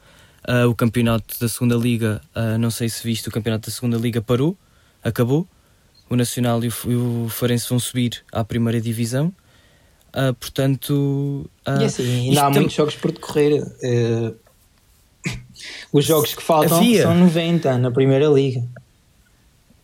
Ah, 0.47 0.65
o 0.65 0.73
campeonato 0.73 1.37
da 1.41 1.49
segunda 1.49 1.75
liga, 1.75 2.21
ah, 2.33 2.57
não 2.57 2.71
sei 2.71 2.87
se 2.87 3.03
viste, 3.03 3.27
o 3.27 3.31
campeonato 3.31 3.69
da 3.69 3.75
segunda 3.75 3.97
liga 3.97 4.21
parou, 4.21 4.57
acabou. 5.03 5.45
O 6.09 6.15
Nacional 6.15 6.63
e 6.63 6.69
o, 6.69 7.25
o 7.25 7.29
Farense 7.29 7.67
vão 7.67 7.79
subir 7.79 8.23
à 8.31 8.45
primeira 8.45 8.79
divisão. 8.79 9.33
Ah, 10.13 10.33
portanto, 10.39 11.49
E 11.67 11.83
assim, 11.83 12.29
ainda 12.29 12.45
há 12.45 12.49
muitos 12.49 12.73
jogos 12.73 12.95
por 12.95 13.11
decorrer. 13.11 13.61
Os 15.91 16.05
jogos 16.05 16.33
que 16.33 16.41
faltam 16.43 16.77
Havia. 16.77 17.03
são 17.03 17.15
90 17.15 17.77
na 17.77 17.91
Primeira 17.91 18.27
Liga. 18.27 18.63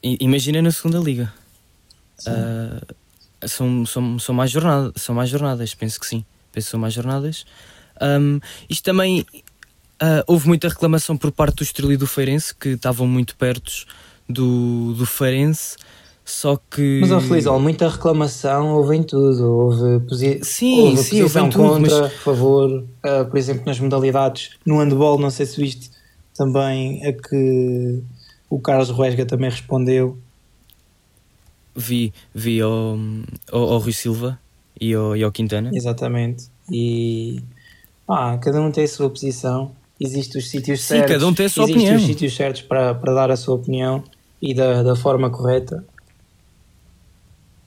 I- 0.03 0.17
Imagina 0.21 0.61
na 0.61 0.71
segunda 0.71 0.99
liga. 0.99 1.31
Ah, 2.27 2.81
são, 3.47 3.85
são, 3.85 4.19
são, 4.19 4.35
mais 4.35 4.51
jornada, 4.51 4.91
são 4.95 5.13
mais 5.15 5.29
jornadas, 5.29 5.73
penso 5.73 5.99
que 5.99 6.05
sim. 6.05 6.25
Penso 6.51 6.67
que 6.67 6.71
são 6.71 6.79
mais 6.79 6.93
jornadas. 6.93 7.45
Ahm, 7.99 8.39
isto 8.69 8.83
também 8.83 9.25
ah, 9.99 10.23
houve 10.27 10.47
muita 10.47 10.67
reclamação 10.69 11.17
por 11.17 11.31
parte 11.31 11.57
do 11.57 11.63
Estoril 11.63 11.93
e 11.93 11.97
do 11.97 12.07
Feirense, 12.07 12.53
que 12.55 12.69
estavam 12.69 13.07
muito 13.07 13.35
perto 13.35 13.85
do, 14.27 14.93
do 14.93 15.05
Feirense. 15.05 15.75
Só 16.25 16.57
que. 16.57 16.99
Mas, 17.01 17.11
ó 17.11 17.19
Feliz, 17.19 17.45
muita 17.45 17.89
reclamação 17.89 18.75
houve 18.75 18.95
em 18.95 19.03
tudo. 19.03 19.43
Houve, 19.45 19.99
posi 20.07 20.39
Sim, 20.43 20.89
houve 20.91 20.97
sim, 20.97 21.21
houve 21.21 21.33
posição 21.33 21.47
em 21.47 21.49
tudo, 21.49 21.67
contra, 21.69 22.01
mas- 22.03 22.13
favor. 22.13 22.69
Uh, 22.71 23.25
por 23.29 23.37
exemplo, 23.37 23.63
nas 23.65 23.79
modalidades. 23.79 24.51
No 24.65 24.77
handball, 24.79 25.19
não 25.19 25.29
sei 25.29 25.45
se 25.45 25.59
viste 25.59 25.91
também 26.35 27.05
a 27.05 27.11
que 27.13 28.01
o 28.49 28.59
Carlos 28.59 28.89
Ruesga 28.89 29.25
também 29.25 29.49
respondeu. 29.49 30.17
Vi, 31.75 32.13
vi 32.33 32.61
ao, 32.61 32.97
ao, 33.51 33.61
ao 33.73 33.79
Rui 33.79 33.93
Silva 33.93 34.39
e 34.79 34.93
ao, 34.93 35.17
e 35.17 35.23
ao 35.23 35.31
Quintana. 35.31 35.71
Exatamente. 35.73 36.45
E 36.71 37.41
pá, 38.05 38.37
cada 38.37 38.61
um 38.61 38.71
tem 38.71 38.83
a 38.83 38.87
sua 38.87 39.09
posição. 39.09 39.71
Existem 39.99 40.39
os 40.39 40.49
sítios 40.49 40.81
Sim, 40.81 40.87
certos. 40.95 41.11
cada 41.13 41.27
um 41.27 41.33
tem 41.33 41.45
a 41.45 41.49
sua 41.49 41.63
existem 41.63 41.83
opinião. 41.83 42.01
os 42.01 42.05
sítios 42.07 42.35
certos 42.35 42.61
para, 42.61 42.93
para 42.95 43.13
dar 43.13 43.31
a 43.31 43.35
sua 43.35 43.55
opinião 43.55 44.03
e 44.41 44.53
da, 44.53 44.83
da 44.83 44.95
forma 44.95 45.29
correta. 45.29 45.83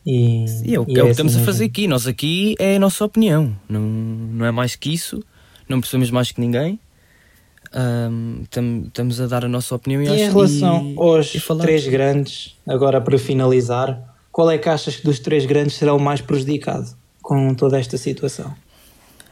E, 0.06 0.44
E 0.64 0.74
é 0.74 0.78
o, 0.80 0.82
e 0.82 0.82
é 0.82 0.82
o 0.82 0.84
que 0.84 1.00
assim 1.00 1.10
estamos 1.10 1.32
a 1.34 1.38
mesmo. 1.38 1.52
fazer 1.52 1.64
aqui. 1.64 1.88
Nós 1.88 2.06
aqui 2.06 2.54
é 2.58 2.76
a 2.76 2.78
nossa 2.78 3.04
opinião. 3.04 3.54
Não, 3.68 3.80
não 3.80 4.46
é 4.46 4.50
mais 4.52 4.76
que 4.76 4.92
isso. 4.92 5.22
Não 5.68 5.80
percebemos 5.80 6.10
mais 6.10 6.30
que 6.30 6.40
ninguém. 6.40 6.78
Estamos 8.42 9.20
a 9.20 9.26
dar 9.26 9.44
a 9.44 9.48
nossa 9.48 9.74
opinião 9.74 10.02
e, 10.02 10.06
E 10.06 10.08
em 10.08 10.24
acho- 10.26 10.34
relação 10.36 10.86
e- 10.86 10.94
aos 10.98 11.34
e 11.34 11.40
três 11.60 11.86
grandes, 11.88 12.56
agora 12.66 13.00
para 13.00 13.18
finalizar, 13.18 14.14
qual 14.30 14.50
é 14.50 14.56
que 14.58 14.68
achas 14.68 14.96
que 14.96 15.04
dos 15.04 15.18
três 15.18 15.44
grandes 15.46 15.74
será 15.76 15.92
o 15.94 15.98
mais 16.00 16.20
prejudicado 16.20 16.88
com 17.22 17.54
toda 17.54 17.78
esta 17.78 17.98
situação? 17.98 18.54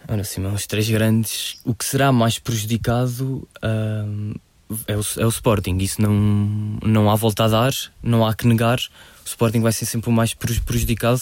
Ora, 0.09 0.23
sim, 0.25 0.45
os 0.45 0.67
três 0.67 0.91
grandes, 0.91 1.59
o 1.65 1.75
que 1.75 1.85
será 1.85 2.13
mais 2.13 2.39
prejudicado 2.39 3.49
ahm, 3.63 4.35
é, 4.87 4.97
o, 4.97 5.01
é 5.19 5.27
o 5.27 5.29
Sporting. 5.29 5.77
Isso 5.79 6.01
não, 6.01 6.13
não 6.85 7.11
há 7.11 7.15
volta 7.17 7.45
a 7.45 7.49
dar, 7.49 7.73
não 8.03 8.27
há 8.27 8.35
que 8.35 8.47
negar. 8.47 8.79
O 9.25 9.27
Sporting 9.29 9.61
vai 9.61 9.73
ser 9.73 9.87
sempre 9.87 10.11
o 10.11 10.13
mais 10.13 10.35
preju- 10.35 10.63
prejudicado 10.63 11.21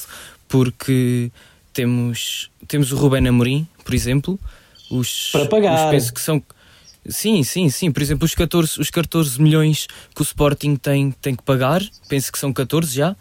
porque 0.49 1.31
temos, 1.73 2.51
temos 2.69 2.93
o 2.93 2.97
Rubén 2.97 3.27
Amorim, 3.29 3.67
por 3.85 3.95
exemplo. 3.95 4.39
Os, 4.91 5.31
Para 5.33 5.47
pagar. 5.47 5.87
Os, 5.87 5.91
penso 5.91 6.13
que 6.13 6.21
são. 6.21 6.43
Sim, 7.09 7.43
sim, 7.43 7.69
sim. 7.71 7.91
Por 7.91 8.03
exemplo, 8.03 8.25
os 8.25 8.35
14, 8.35 8.81
os 8.81 8.91
14 8.91 9.41
milhões 9.41 9.87
que 10.15 10.21
o 10.21 10.25
Sporting 10.25 10.77
tem, 10.77 11.11
tem 11.11 11.35
que 11.35 11.43
pagar, 11.43 11.83
penso 12.09 12.31
que 12.31 12.39
são 12.39 12.53
14 12.53 12.95
já. 12.95 13.17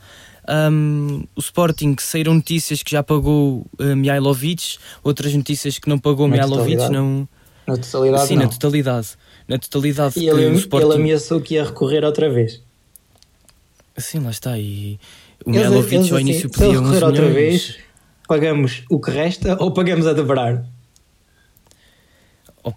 Um, 0.47 1.23
o 1.35 1.39
Sporting 1.39 1.95
saíram 1.99 2.33
notícias 2.33 2.83
que 2.83 2.91
já 2.91 3.01
pagou 3.01 3.65
uh, 3.79 3.95
Mihailovic, 3.95 4.77
outras 5.03 5.33
notícias 5.33 5.79
que 5.79 5.87
não 5.87 5.97
pagou 5.97 6.27
Na 6.27 6.33
Mihailovic, 6.35 6.89
não. 6.89 7.27
Na 7.65 7.77
totalidade, 7.77 8.27
Sim, 8.27 8.35
não. 8.35 8.43
na 8.43 8.49
totalidade. 8.49 9.07
Na 9.47 9.57
totalidade 9.57 10.19
E 10.19 10.27
ele, 10.29 10.55
Sporting. 10.55 10.87
ele 10.87 10.95
ameaçou 10.95 11.41
que 11.41 11.55
ia 11.55 11.65
recorrer 11.65 12.03
outra 12.03 12.29
vez. 12.29 12.61
Sim, 13.97 14.19
lá 14.19 14.31
está. 14.31 14.57
E 14.57 14.99
o 15.45 15.51
eles 15.53 16.11
ao 16.11 16.17
assim, 16.17 16.29
início 16.29 16.49
pedia 16.49 16.67
11 16.69 16.77
recorrer 16.79 17.03
outra 17.03 17.21
milhões. 17.29 17.35
vez, 17.35 17.77
pagamos 18.27 18.83
o 18.89 18.99
que 18.99 19.11
resta 19.11 19.57
ou 19.61 19.71
pagamos 19.73 20.07
a 20.07 20.13
dobrar? 20.13 20.65
Oh, 22.63 22.73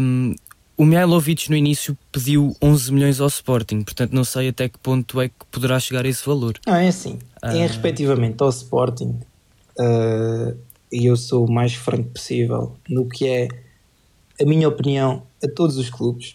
um, 0.00 0.34
o 0.76 0.84
Mihailovic 0.84 1.48
no 1.50 1.56
início 1.56 1.96
pediu 2.10 2.56
11 2.60 2.92
milhões 2.92 3.20
ao 3.20 3.28
Sporting, 3.28 3.82
portanto 3.82 4.12
não 4.12 4.24
sei 4.24 4.48
até 4.48 4.68
que 4.68 4.78
ponto 4.78 5.20
é 5.20 5.28
que 5.28 5.34
poderá 5.50 5.78
chegar 5.78 6.04
a 6.04 6.08
esse 6.08 6.24
valor. 6.26 6.58
Não, 6.66 6.74
é 6.74 6.88
assim. 6.88 7.18
Em 7.44 7.62
Ah. 7.64 7.66
respectivamente 7.66 8.42
ao 8.42 8.48
Sporting, 8.50 9.20
eh, 9.78 10.54
e 10.92 11.06
eu 11.06 11.16
sou 11.16 11.46
o 11.46 11.52
mais 11.52 11.74
franco 11.74 12.10
possível 12.10 12.76
no 12.88 13.08
que 13.08 13.26
é 13.28 13.48
a 14.40 14.44
minha 14.44 14.68
opinião 14.68 15.22
a 15.42 15.48
todos 15.48 15.76
os 15.76 15.90
clubes, 15.90 16.34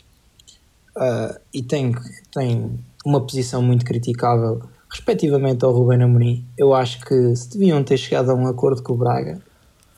ah, 0.98 1.40
e 1.54 1.62
tenho, 1.62 1.94
tenho 2.32 2.80
uma 3.06 3.22
posição 3.22 3.62
muito 3.62 3.86
criticável 3.86 4.62
respectivamente 4.90 5.66
ao 5.66 5.74
Ruben 5.74 6.04
Amorim. 6.04 6.46
Eu 6.58 6.74
acho 6.74 7.02
que 7.02 7.36
se 7.36 7.50
deviam 7.50 7.84
ter 7.84 7.98
chegado 7.98 8.32
a 8.32 8.34
um 8.34 8.48
acordo 8.48 8.82
com 8.82 8.94
o 8.94 8.98
Braga, 8.98 9.42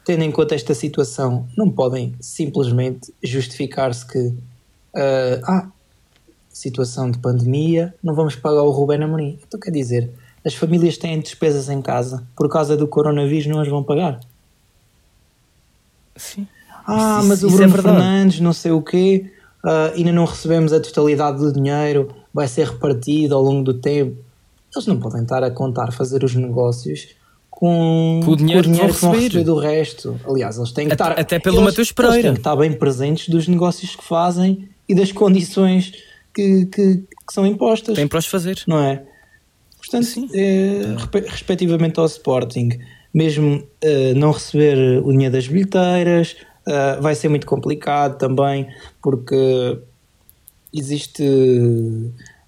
tendo 0.04 0.24
em 0.24 0.32
conta 0.32 0.56
esta 0.56 0.74
situação, 0.74 1.48
não 1.58 1.70
podem 1.70 2.15
simplesmente 2.20 3.13
justificar-se 3.24 4.08
que 4.08 4.34
ah, 4.96 5.39
ah, 5.43 5.72
situação 6.50 7.12
de 7.12 7.20
pandemia, 7.20 7.93
não 8.02 8.15
vamos 8.15 8.36
pagar 8.36 8.63
o 8.63 8.72
Ruben 8.72 9.04
Amorim. 9.04 9.39
Então 9.46 9.60
quer 9.60 9.72
dizer, 9.72 10.12
as 10.43 10.56
famílias 10.56 10.98
têm 10.98 11.20
despesas 11.20 11.70
em 11.70 11.82
casa, 11.82 12.28
por 12.36 12.50
causa 12.50 12.76
do 12.76 12.88
coronavírus 12.88 13.46
não 13.46 13.60
as 13.60 13.67
vão 13.67 13.84
pagar. 13.84 14.20
Sim. 16.15 16.48
Ah, 16.88 17.17
Isso- 17.19 17.28
mas 17.28 17.43
o 17.43 17.47
é 17.47 17.52
Bruno 17.52 17.69
verdade. 17.73 17.97
Fernandes, 17.97 18.39
não 18.39 18.54
sei 18.54 18.71
o 18.71 18.82
quê, 18.82 19.26
ah, 19.63 19.91
ainda 19.95 20.12
não 20.12 20.26
recebemos 20.26 20.71
a 20.71 20.80
totalidade 20.80 21.38
do 21.39 21.52
dinheiro, 21.52 22.10
vai 22.34 22.47
ser 22.47 22.67
repartido 22.67 23.36
ao 23.36 23.41
longo 23.43 23.63
do 23.63 23.73
tempo. 23.73 24.17
Eles 24.76 24.88
não 24.88 25.00
podem 25.00 25.23
estar 25.23 25.43
a 25.43 25.52
contar 25.52 25.91
fazer 25.91 26.23
os 26.23 26.34
negócios 26.36 27.10
com, 27.50 28.21
Com 28.23 28.32
o 28.32 28.36
dinheiro 28.36 28.63
que 28.69 28.78
vão 28.78 28.88
receber. 28.88 29.43
do 29.43 29.56
resto. 29.58 30.19
Aliás, 30.26 30.58
eles 30.58 30.71
têm 30.71 30.88
que 30.88 30.93
Até- 30.93 31.04
estar. 31.04 31.19
até 31.19 31.39
pelo 31.39 31.56
eles- 31.58 31.65
Mateus 31.65 31.88
Eles 31.88 31.91
Pereira. 31.91 32.21
têm 32.21 32.34
que 32.34 32.39
estar 32.39 32.56
bem 32.56 32.71
presentes 32.73 33.30
dos 33.30 33.47
negócios 33.47 33.95
que 33.95 34.04
fazem 34.04 34.69
e 34.88 34.93
das 34.93 35.12
condições 35.12 35.91
que, 36.34 36.67
que, 36.67 36.97
que 36.97 37.34
são 37.34 37.45
impostas 37.47 37.95
Tem 37.95 38.08
para 38.08 38.19
os 38.19 38.28
fazer. 38.28 38.62
não 38.67 38.80
é? 38.80 39.02
Portanto, 39.80 40.06
Sim. 40.06 40.28
respe- 40.95 41.26
respectivamente 41.28 42.00
ao 42.00 42.06
Sporting, 42.06 42.69
mesmo 43.13 43.63
eh, 43.82 44.13
não 44.13 44.32
receber 44.32 45.02
o 45.04 45.12
dinheiro 45.12 45.34
das 45.34 45.47
bilheteiras, 45.47 46.36
eh, 46.68 47.00
vai 47.00 47.16
ser 47.16 47.30
muito 47.30 47.48
complicado 47.48 48.18
também, 48.18 48.68
porque 49.02 49.80
existe 50.74 51.24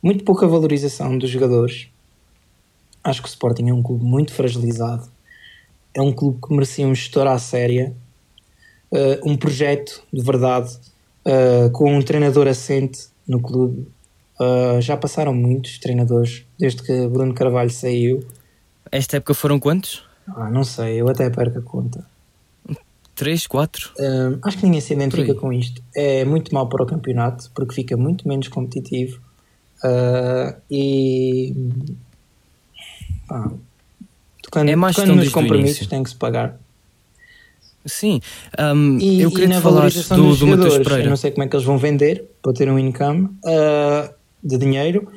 muito 0.03 0.25
pouca 0.25 0.45
valorização 0.45 1.17
dos 1.17 1.29
jogadores. 1.29 1.87
Acho 3.01 3.21
que 3.21 3.27
o 3.27 3.31
Sporting 3.31 3.69
é 3.69 3.73
um 3.73 3.81
clube 3.81 4.03
muito 4.03 4.33
fragilizado. 4.33 5.07
É 5.93 6.01
um 6.01 6.11
clube 6.11 6.39
que 6.45 6.53
merecia 6.53 6.85
um 6.85 6.93
gestor 6.93 7.27
à 7.27 7.39
séria, 7.39 7.95
eh, 8.93 9.21
um 9.23 9.37
projeto 9.37 10.03
de 10.11 10.21
verdade, 10.21 10.77
eh, 11.25 11.69
com 11.71 11.95
um 11.95 12.01
treinador 12.01 12.47
assente 12.47 13.07
no 13.27 13.39
clube. 13.39 13.87
Uh, 14.41 14.79
já 14.79 14.95
passaram 14.95 15.33
muitos 15.33 15.79
treinadores 15.79 16.45
desde 16.57 16.81
que 16.81 17.07
Bruno 17.09 17.33
Carvalho 17.33 17.69
saiu. 17.69 18.25
Esta 18.89 19.17
época 19.17 19.33
foram 19.33 19.59
quantos? 19.59 20.05
Ah, 20.27 20.49
não 20.49 20.63
sei, 20.63 21.01
eu 21.01 21.09
até 21.09 21.29
perco 21.29 21.59
a 21.59 21.61
conta. 21.61 22.05
Três, 23.19 23.45
quatro? 23.45 23.91
Um, 23.99 24.39
acho 24.43 24.57
que 24.57 24.63
ninguém 24.63 24.79
se 24.79 24.93
identifica 24.93 25.35
com 25.35 25.51
isto. 25.51 25.83
É 25.93 26.23
muito 26.23 26.53
mau 26.53 26.69
para 26.69 26.81
o 26.81 26.85
campeonato 26.85 27.51
porque 27.53 27.75
fica 27.75 27.97
muito 27.97 28.25
menos 28.25 28.47
competitivo. 28.47 29.19
Uh, 29.83 30.55
e. 30.71 31.53
pá, 33.27 33.51
tocando 34.41 34.69
É 34.69 34.73
tocando 34.73 34.93
gestão 34.93 35.15
nos 35.17 35.29
compromissos, 35.33 35.85
tem 35.87 36.01
que 36.01 36.11
se 36.11 36.15
pagar. 36.15 36.57
Sim. 37.85 38.21
Um, 38.57 38.97
E, 38.99 39.19
eu 39.19 39.27
e 39.29 39.33
queria 39.33 39.49
na 39.49 39.55
te 39.57 39.63
falar 39.63 39.75
valorização 39.75 40.17
do, 40.17 40.23
dos 40.29 40.39
do 40.39 40.47
Mateus 40.47 40.63
jogadores, 40.63 40.85
eu 40.85 40.89
Pereira. 40.89 41.09
não 41.09 41.17
sei 41.17 41.31
como 41.31 41.43
é 41.43 41.47
que 41.49 41.55
eles 41.57 41.65
vão 41.65 41.77
vender 41.77 42.23
para 42.41 42.53
ter 42.53 42.71
um 42.71 42.79
income 42.79 43.25
uh, 43.43 44.13
de 44.41 44.57
dinheiro. 44.57 45.11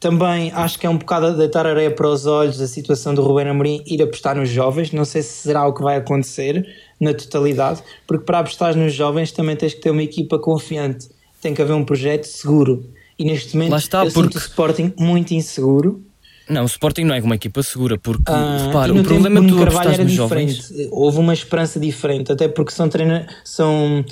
Também 0.00 0.52
acho 0.54 0.78
que 0.78 0.86
é 0.86 0.90
um 0.90 0.96
bocado 0.96 1.26
a 1.26 1.30
deitar 1.30 1.66
areia 1.66 1.90
para 1.90 2.08
os 2.08 2.24
olhos 2.24 2.60
a 2.60 2.68
situação 2.68 3.14
do 3.14 3.22
Ruben 3.22 3.48
Amorim 3.48 3.82
ir 3.84 4.00
apostar 4.00 4.36
nos 4.36 4.48
jovens. 4.48 4.92
Não 4.92 5.04
sei 5.04 5.22
se 5.22 5.42
será 5.42 5.66
o 5.66 5.72
que 5.74 5.82
vai 5.82 5.96
acontecer 5.96 6.64
na 7.00 7.12
totalidade, 7.12 7.82
porque 8.06 8.24
para 8.24 8.38
apostar 8.38 8.76
nos 8.76 8.94
jovens 8.94 9.32
também 9.32 9.56
tens 9.56 9.74
que 9.74 9.80
ter 9.80 9.90
uma 9.90 10.02
equipa 10.02 10.38
confiante. 10.38 11.08
Tem 11.42 11.52
que 11.52 11.60
haver 11.62 11.72
um 11.72 11.84
projeto 11.84 12.24
seguro. 12.24 12.84
E 13.18 13.24
neste 13.24 13.54
momento 13.56 13.72
Lá 13.72 13.78
está, 13.78 14.04
eu 14.04 14.12
porque- 14.12 14.38
o 14.38 14.40
Sporting 14.40 14.92
muito 14.96 15.34
inseguro. 15.34 16.04
Não, 16.48 16.62
o 16.62 16.66
Sporting 16.66 17.02
não 17.04 17.14
é 17.14 17.20
uma 17.20 17.34
equipa 17.34 17.62
segura, 17.62 17.98
porque, 17.98 18.22
Ah, 18.26 18.66
repara, 18.66 18.94
o 18.94 19.02
problema 19.04 19.44
é 19.44 19.48
tu 19.48 19.58
Carvalho 19.58 19.90
era 19.90 20.04
diferente. 20.04 20.52
jovens. 20.54 20.72
Houve 20.92 21.18
uma 21.18 21.34
esperança 21.34 21.78
diferente, 21.80 22.30
até 22.32 22.46
porque 22.48 22.70
são, 22.72 22.88
treina 22.88 23.26
são 23.44 24.02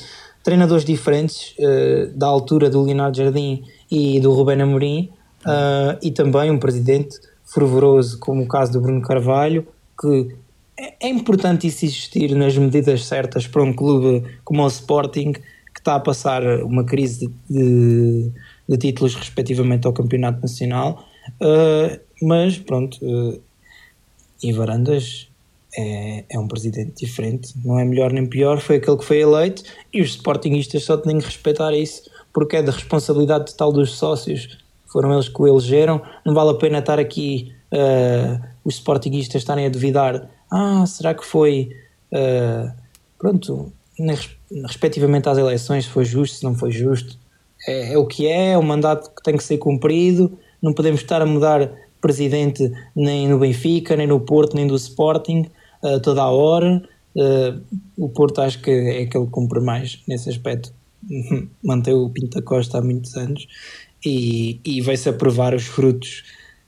treinadores 0.43 0.85
diferentes 0.85 1.55
eh, 1.59 2.11
da 2.15 2.27
altura 2.27 2.69
do 2.69 2.83
Leonardo 2.83 3.17
Jardim 3.17 3.63
e 3.91 4.21
do 4.21 4.33
Ruben 4.33 4.61
Amorim 4.61 5.09
ah, 5.47 5.99
e 6.03 6.11
também 6.11 6.51
um 6.51 6.59
presidente 6.59 7.19
fervoroso 7.45 8.19
como 8.19 8.43
o 8.43 8.49
caso 8.49 8.73
do 8.73 8.81
Bruno 8.81 9.01
Carvalho 9.01 9.67
que 10.01 10.35
é, 10.79 11.07
é 11.07 11.09
importante 11.09 11.67
isso 11.67 11.85
existir 11.85 12.35
nas 12.35 12.57
medidas 12.59 13.05
certas 13.07 13.47
para 13.47 13.63
um 13.63 13.73
clube 13.73 14.23
como 14.45 14.63
o 14.63 14.67
Sporting 14.67 15.33
que 15.33 15.81
está 15.81 15.95
a 15.95 16.01
passar 16.01 16.43
uma 16.65 16.85
crise 16.85 17.27
de, 17.27 17.33
de- 17.63 18.33
de 18.69 18.77
títulos 18.77 19.15
respectivamente 19.15 19.87
ao 19.87 19.93
Campeonato 19.93 20.41
Nacional. 20.43 21.05
Ah, 21.41 21.99
mas 22.23 22.59
pronto 22.59 22.99
eh, 23.03 23.39
e 24.43 24.53
Varandas 24.53 25.29
é, 25.77 26.25
é 26.31 26.39
um 26.39 26.49
presidente 26.49 27.05
diferente, 27.05 27.53
não 27.65 27.79
é 27.79 27.85
melhor 27.85 28.13
nem 28.13 28.27
pior, 28.27 28.59
foi 28.61 28.77
aquele 28.77 28.97
que 28.97 29.05
foi 29.05 29.21
eleito 29.21 29.63
e 29.93 30.01
os 30.01 30.11
sportinguistas 30.11 30.85
só 30.85 30.97
têm 30.97 31.19
que 31.19 31.27
respeitar 31.27 31.73
isso 31.75 32.11
porque 32.33 32.57
é 32.57 32.63
da 32.63 32.73
responsabilidade 32.73 33.47
total 33.53 33.73
dos 33.73 33.93
sócios, 33.97 34.59
foram 34.87 35.13
eles 35.13 35.29
que 35.29 35.41
o 35.41 35.47
elegeram, 35.47 36.01
não 36.25 36.35
vale 36.35 36.51
a 36.51 36.55
pena 36.55 36.79
estar 36.79 36.99
aqui 36.99 37.53
eh, 37.73 38.39
os 38.65 38.75
sportinguistas 38.75 39.43
estarem 39.43 39.67
a 39.67 39.69
duvidar, 39.69 40.29
ah, 40.51 40.85
será 40.87 41.15
que 41.15 41.25
foi 41.25 41.71
eh, 42.13 42.71
pronto, 43.19 43.73
respectivamente 44.67 45.29
às 45.29 45.39
eleições 45.39 45.85
se 45.85 45.91
foi 45.91 46.05
justo, 46.05 46.37
se 46.37 46.45
não 46.45 46.55
foi 46.55 46.71
justo, 46.71 47.19
é, 47.67 47.95
é 47.95 47.99
o 47.99 48.07
que 48.07 48.27
é, 48.27 48.53
é 48.53 48.59
um 48.59 48.63
mandato 48.63 49.11
que 49.15 49.23
tem 49.23 49.37
que 49.37 49.45
ser 49.45 49.59
cumprido, 49.59 50.39
não 50.63 50.73
podemos 50.73 51.01
estar 51.01 51.21
a 51.23 51.27
mudar 51.27 51.71
presidente 52.01 52.71
nem 52.95 53.29
no 53.29 53.39
Benfica, 53.39 53.97
nem 53.97 54.07
no 54.07 54.21
Porto, 54.21 54.55
nem 54.55 54.67
do 54.67 54.77
Sporting 54.77 55.47
uh, 55.83 56.01
toda 56.01 56.23
a 56.23 56.31
hora. 56.31 56.83
Uh, 57.15 57.61
o 57.97 58.09
Porto 58.09 58.41
acho 58.41 58.61
que 58.61 58.71
é 58.71 59.03
aquele 59.03 59.25
que 59.25 59.31
cumpre 59.31 59.61
mais 59.61 60.03
nesse 60.07 60.29
aspecto. 60.29 60.73
Manteve 61.65 61.97
o 61.97 62.11
Pinta 62.11 62.43
Costa 62.43 62.79
há 62.79 62.83
muitos 62.83 63.17
anos 63.17 63.47
e, 64.07 64.61
e 64.65 64.81
vai-se 64.81 65.09
a 65.09 65.13
provar 65.13 65.53
os 65.53 65.65
frutos 65.65 66.23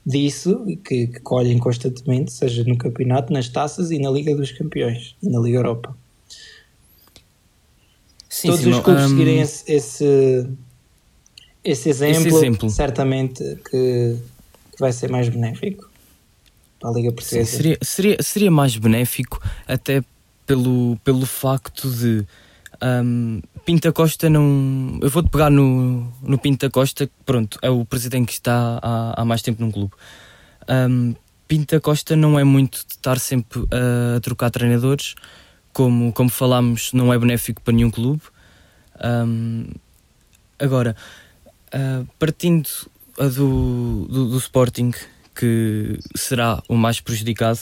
disso 0.05 0.65
que, 0.83 1.07
que, 1.07 1.19
colhem 1.21 1.57
constantemente, 1.57 2.33
seja 2.33 2.65
no 2.65 2.77
campeonato, 2.77 3.31
nas 3.31 3.47
taças 3.47 3.91
e 3.91 3.99
na 3.99 4.11
Liga 4.11 4.35
dos 4.35 4.51
Campeões 4.51 5.15
e 5.23 5.29
na 5.29 5.39
Liga 5.39 5.59
Europa. 5.59 5.95
Sim, 8.27 8.49
Todos 8.49 8.63
sim, 8.63 8.71
os 8.71 8.79
clubes 8.79 9.03
um, 9.05 9.09
seguirem 9.09 9.39
esse, 9.39 9.71
esse, 9.71 10.49
esse, 11.63 11.89
exemplo, 11.89 12.17
esse, 12.17 12.27
exemplo, 12.27 12.69
certamente 12.69 13.43
que, 13.69 14.17
que, 14.71 14.79
vai 14.79 14.91
ser 14.91 15.09
mais 15.09 15.29
benéfico 15.29 15.89
para 16.77 16.89
a 16.89 16.93
Liga 16.93 17.11
Portuguesa. 17.13 17.49
Sim, 17.49 17.57
seria, 17.57 17.77
seria, 17.81 18.17
seria 18.21 18.51
mais 18.51 18.75
benéfico 18.75 19.41
até 19.65 20.03
pelo, 20.45 20.97
pelo 21.05 21.25
facto 21.25 21.89
de 21.89 22.25
um, 22.81 23.41
Pinta 23.69 23.91
Costa 23.93 24.31
não. 24.31 24.97
Eu 24.99 25.11
vou-te 25.11 25.29
pegar 25.29 25.51
no, 25.51 26.11
no 26.23 26.39
Pinta 26.39 26.71
Costa, 26.71 27.07
pronto, 27.23 27.59
é 27.61 27.69
o 27.69 27.85
presidente 27.85 28.25
que 28.25 28.33
está 28.33 28.79
há, 28.81 29.21
há 29.21 29.23
mais 29.23 29.43
tempo 29.43 29.61
num 29.61 29.69
clube. 29.69 29.93
Um, 30.67 31.13
Pinta 31.47 31.79
Costa 31.79 32.15
não 32.15 32.39
é 32.39 32.43
muito 32.43 32.79
de 32.79 32.93
estar 32.93 33.19
sempre 33.19 33.63
a 33.71 34.19
trocar 34.21 34.49
treinadores, 34.49 35.13
como, 35.71 36.11
como 36.13 36.31
falámos, 36.31 36.93
não 36.93 37.13
é 37.13 37.19
benéfico 37.19 37.61
para 37.61 37.75
nenhum 37.75 37.91
clube. 37.91 38.23
Um, 39.05 39.67
agora, 40.57 40.95
uh, 41.67 42.07
partindo 42.17 42.67
do, 43.19 44.07
do, 44.09 44.29
do 44.29 44.37
Sporting, 44.39 44.91
que 45.35 45.99
será 46.15 46.59
o 46.67 46.73
mais 46.73 46.99
prejudicado, 46.99 47.59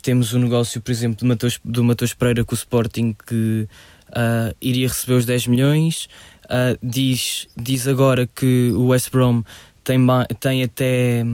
temos 0.00 0.32
o 0.32 0.38
negócio, 0.38 0.80
por 0.80 0.92
exemplo, 0.92 1.26
do 1.64 1.82
Matheus 1.82 2.14
Pereira 2.14 2.44
com 2.44 2.54
o 2.54 2.56
Sporting, 2.56 3.16
que 3.26 3.68
uh, 4.10 4.54
iria 4.60 4.88
receber 4.88 5.14
os 5.14 5.26
10 5.26 5.46
milhões. 5.46 6.08
Uh, 6.44 6.78
diz, 6.82 7.48
diz 7.56 7.86
agora 7.86 8.26
que 8.26 8.72
o 8.74 8.88
West 8.88 9.10
Brom 9.10 9.42
tem, 9.84 9.98
tem 10.38 10.62
até. 10.62 11.24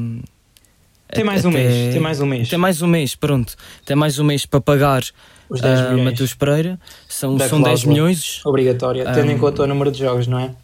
Tem 1.13 1.25
mais 1.25 1.41
até, 1.41 1.49
um 1.49 1.53
mês. 1.53 1.93
Tem 1.93 2.01
mais 2.01 2.21
um 2.21 2.27
mês. 2.27 2.49
Tem 2.49 2.59
mais 2.59 2.83
um 2.83 2.87
mês, 2.87 3.15
pronto. 3.15 3.57
Tem 3.85 3.97
mais 3.97 4.19
um 4.19 4.25
mês 4.25 4.45
para 4.45 4.61
pagar 4.61 5.03
os 5.49 5.61
10 5.61 5.81
uh, 5.81 6.05
Matheus 6.05 6.35
Pereira. 6.35 6.79
São, 7.09 7.39
são 7.39 7.63
10 7.63 7.85
milhões. 7.85 8.45
Obrigatória, 8.45 9.05
tendo 9.13 9.29
um, 9.29 9.33
em 9.33 9.39
conta 9.39 9.63
o 9.63 9.67
número 9.67 9.91
de 9.91 9.99
jogos, 10.01 10.27
não 10.27 10.39
é? 10.39 10.55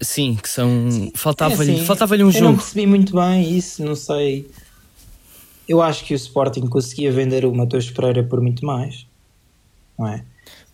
Sim, 0.00 0.36
que 0.40 0.48
são. 0.48 1.10
Faltava-lhe 1.14 1.70
é 1.70 1.74
assim, 1.76 1.84
faltava 1.84 2.14
um 2.14 2.18
eu 2.18 2.30
jogo. 2.30 2.44
Eu 2.44 2.50
não 2.50 2.56
percebi 2.56 2.86
muito 2.86 3.14
bem 3.14 3.56
isso, 3.56 3.84
não 3.84 3.94
sei. 3.94 4.50
Eu 5.68 5.80
acho 5.80 6.04
que 6.04 6.12
o 6.12 6.16
Sporting 6.16 6.66
conseguia 6.66 7.10
vender 7.10 7.44
o 7.44 7.54
Matheus 7.54 7.90
Pereira 7.90 8.22
por 8.22 8.40
muito 8.40 8.66
mais, 8.66 9.06
não 9.98 10.08
é? 10.08 10.24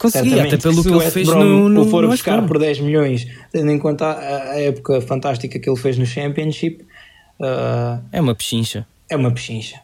Conseguia, 0.00 0.44
até 0.44 0.56
pelo 0.56 0.82
que, 0.82 0.88
que 0.88 0.94
ele 0.94 1.10
fez 1.10 1.28
Brom 1.28 1.44
no, 1.44 1.68
no. 1.68 1.82
O 1.82 1.90
for 1.90 2.06
buscar 2.06 2.46
por 2.46 2.58
10 2.58 2.80
milhões, 2.80 3.26
tendo 3.52 3.70
em 3.70 3.78
conta 3.78 4.06
a, 4.06 4.52
a, 4.52 4.58
época 4.58 4.98
fantástica 5.02 5.58
que 5.58 5.68
ele 5.68 5.78
fez 5.78 5.98
no 5.98 6.06
Championship. 6.06 6.82
Uh, 7.38 8.02
é 8.10 8.18
uma 8.18 8.34
pechincha. 8.34 8.86
É 9.10 9.16
uma 9.16 9.30
pechincha. 9.30 9.78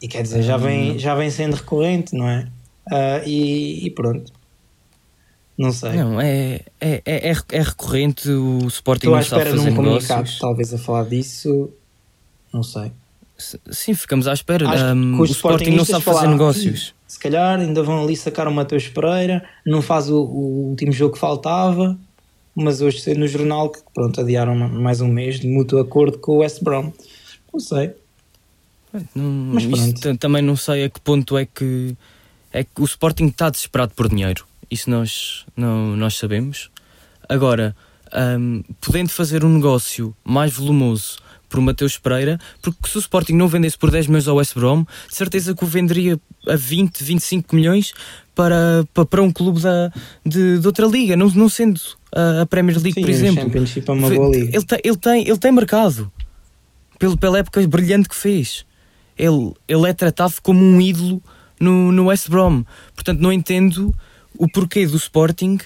E 0.00 0.06
quer 0.06 0.22
dizer, 0.22 0.44
já 0.44 0.56
vem, 0.56 0.96
já 0.96 1.16
vem 1.16 1.28
sendo 1.28 1.56
recorrente, 1.56 2.14
não 2.14 2.28
é? 2.28 2.46
Uh, 2.86 3.26
e, 3.26 3.84
e, 3.84 3.90
pronto. 3.90 4.32
Não 5.58 5.72
sei. 5.72 5.90
Não, 5.90 6.20
é, 6.20 6.60
é, 6.80 7.02
é, 7.04 7.32
é 7.50 7.62
recorrente 7.62 8.30
o 8.30 8.68
Sporting 8.68 9.08
Estou 9.08 9.14
não 9.14 9.20
está 9.20 9.36
a 9.38 9.44
fazer 9.44 9.70
num 9.72 9.82
negócios. 9.82 10.38
talvez 10.38 10.72
a 10.72 10.78
falar 10.78 11.06
disso. 11.06 11.68
Não 12.54 12.62
sei. 12.62 12.92
Sim, 13.70 13.94
ficamos 13.94 14.28
à 14.28 14.32
espera. 14.32 14.66
Um, 14.94 15.20
o, 15.20 15.24
Sporting 15.24 15.70
não 15.70 15.84
sabe 15.84 16.04
fazer 16.04 16.28
negócios 16.28 16.94
se 17.10 17.18
calhar 17.18 17.58
ainda 17.58 17.82
vão 17.82 18.04
ali 18.04 18.16
sacar 18.16 18.46
o 18.46 18.52
Matheus 18.52 18.86
Pereira, 18.86 19.44
não 19.66 19.82
faz 19.82 20.08
o, 20.08 20.22
o, 20.22 20.68
último 20.68 20.92
jogo 20.92 21.14
que 21.14 21.18
faltava, 21.18 21.98
mas 22.54 22.80
hoje 22.80 23.00
sei 23.00 23.14
no 23.14 23.26
jornal 23.26 23.68
que 23.68 23.80
pronto, 23.92 24.20
adiaram 24.20 24.54
mais 24.54 25.00
um 25.00 25.08
mês 25.08 25.40
de 25.40 25.48
mútuo 25.48 25.80
acordo 25.80 26.18
com 26.18 26.34
o 26.34 26.36
West 26.36 26.62
Brom. 26.62 26.92
Não 27.52 27.58
sei. 27.58 27.92
Não, 29.12 29.58
isso 29.58 30.16
também 30.18 30.40
não 30.40 30.54
sei 30.54 30.84
a 30.84 30.88
que 30.88 31.00
ponto 31.00 31.36
é 31.36 31.44
que, 31.46 31.96
é 32.52 32.62
que 32.62 32.80
o 32.80 32.84
Sporting 32.84 33.26
está 33.26 33.50
desesperado 33.50 33.92
por 33.92 34.08
dinheiro. 34.08 34.46
Isso 34.70 34.88
nós, 34.88 35.44
não, 35.56 35.96
nós 35.96 36.16
sabemos. 36.16 36.70
Agora, 37.28 37.74
um, 38.38 38.62
podendo 38.80 39.08
fazer 39.08 39.44
um 39.44 39.52
negócio 39.52 40.14
mais 40.22 40.52
volumoso 40.52 41.18
por 41.50 41.60
Mateus 41.60 41.98
Pereira, 41.98 42.38
porque 42.62 42.88
se 42.88 42.96
o 42.96 43.00
Sporting 43.00 43.34
não 43.34 43.48
vendesse 43.48 43.76
por 43.76 43.90
10 43.90 44.06
milhões 44.06 44.28
ao 44.28 44.36
West 44.36 44.54
Brom, 44.54 44.84
de 45.08 45.14
certeza 45.14 45.54
que 45.54 45.64
o 45.64 45.66
venderia 45.66 46.18
a 46.46 46.56
20, 46.56 47.02
25 47.02 47.54
milhões 47.54 47.92
para, 48.34 48.86
para, 49.10 49.20
um 49.20 49.30
clube 49.30 49.60
da, 49.60 49.92
de, 50.24 50.58
de 50.58 50.66
outra 50.66 50.86
liga, 50.86 51.16
não, 51.16 51.28
não 51.30 51.48
sendo 51.48 51.80
a, 52.14 52.42
a 52.42 52.46
Premier 52.46 52.78
League, 52.78 52.94
Sim, 52.94 53.00
por 53.02 53.10
exemplo. 53.10 53.42
Championship 53.42 53.88
é 53.88 53.92
uma 53.92 54.08
boa 54.08 54.30
liga. 54.30 54.56
Ele, 54.56 54.64
tem, 54.64 54.80
ele, 54.82 54.96
tem, 54.96 55.28
ele 55.28 55.38
tem 55.38 55.52
mercado 55.52 56.10
pelo, 56.98 57.18
pela 57.18 57.38
época 57.38 57.66
brilhante 57.66 58.08
que 58.08 58.16
fez. 58.16 58.64
Ele, 59.18 59.52
ele 59.68 59.88
é 59.88 59.92
tratado 59.92 60.34
como 60.42 60.62
um 60.62 60.80
ídolo 60.80 61.22
no, 61.58 61.90
no 61.92 62.06
West 62.06 62.30
Brom. 62.30 62.64
Portanto, 62.94 63.20
não 63.20 63.32
entendo 63.32 63.94
o 64.38 64.48
porquê 64.48 64.86
do 64.86 64.96
Sporting 64.96 65.58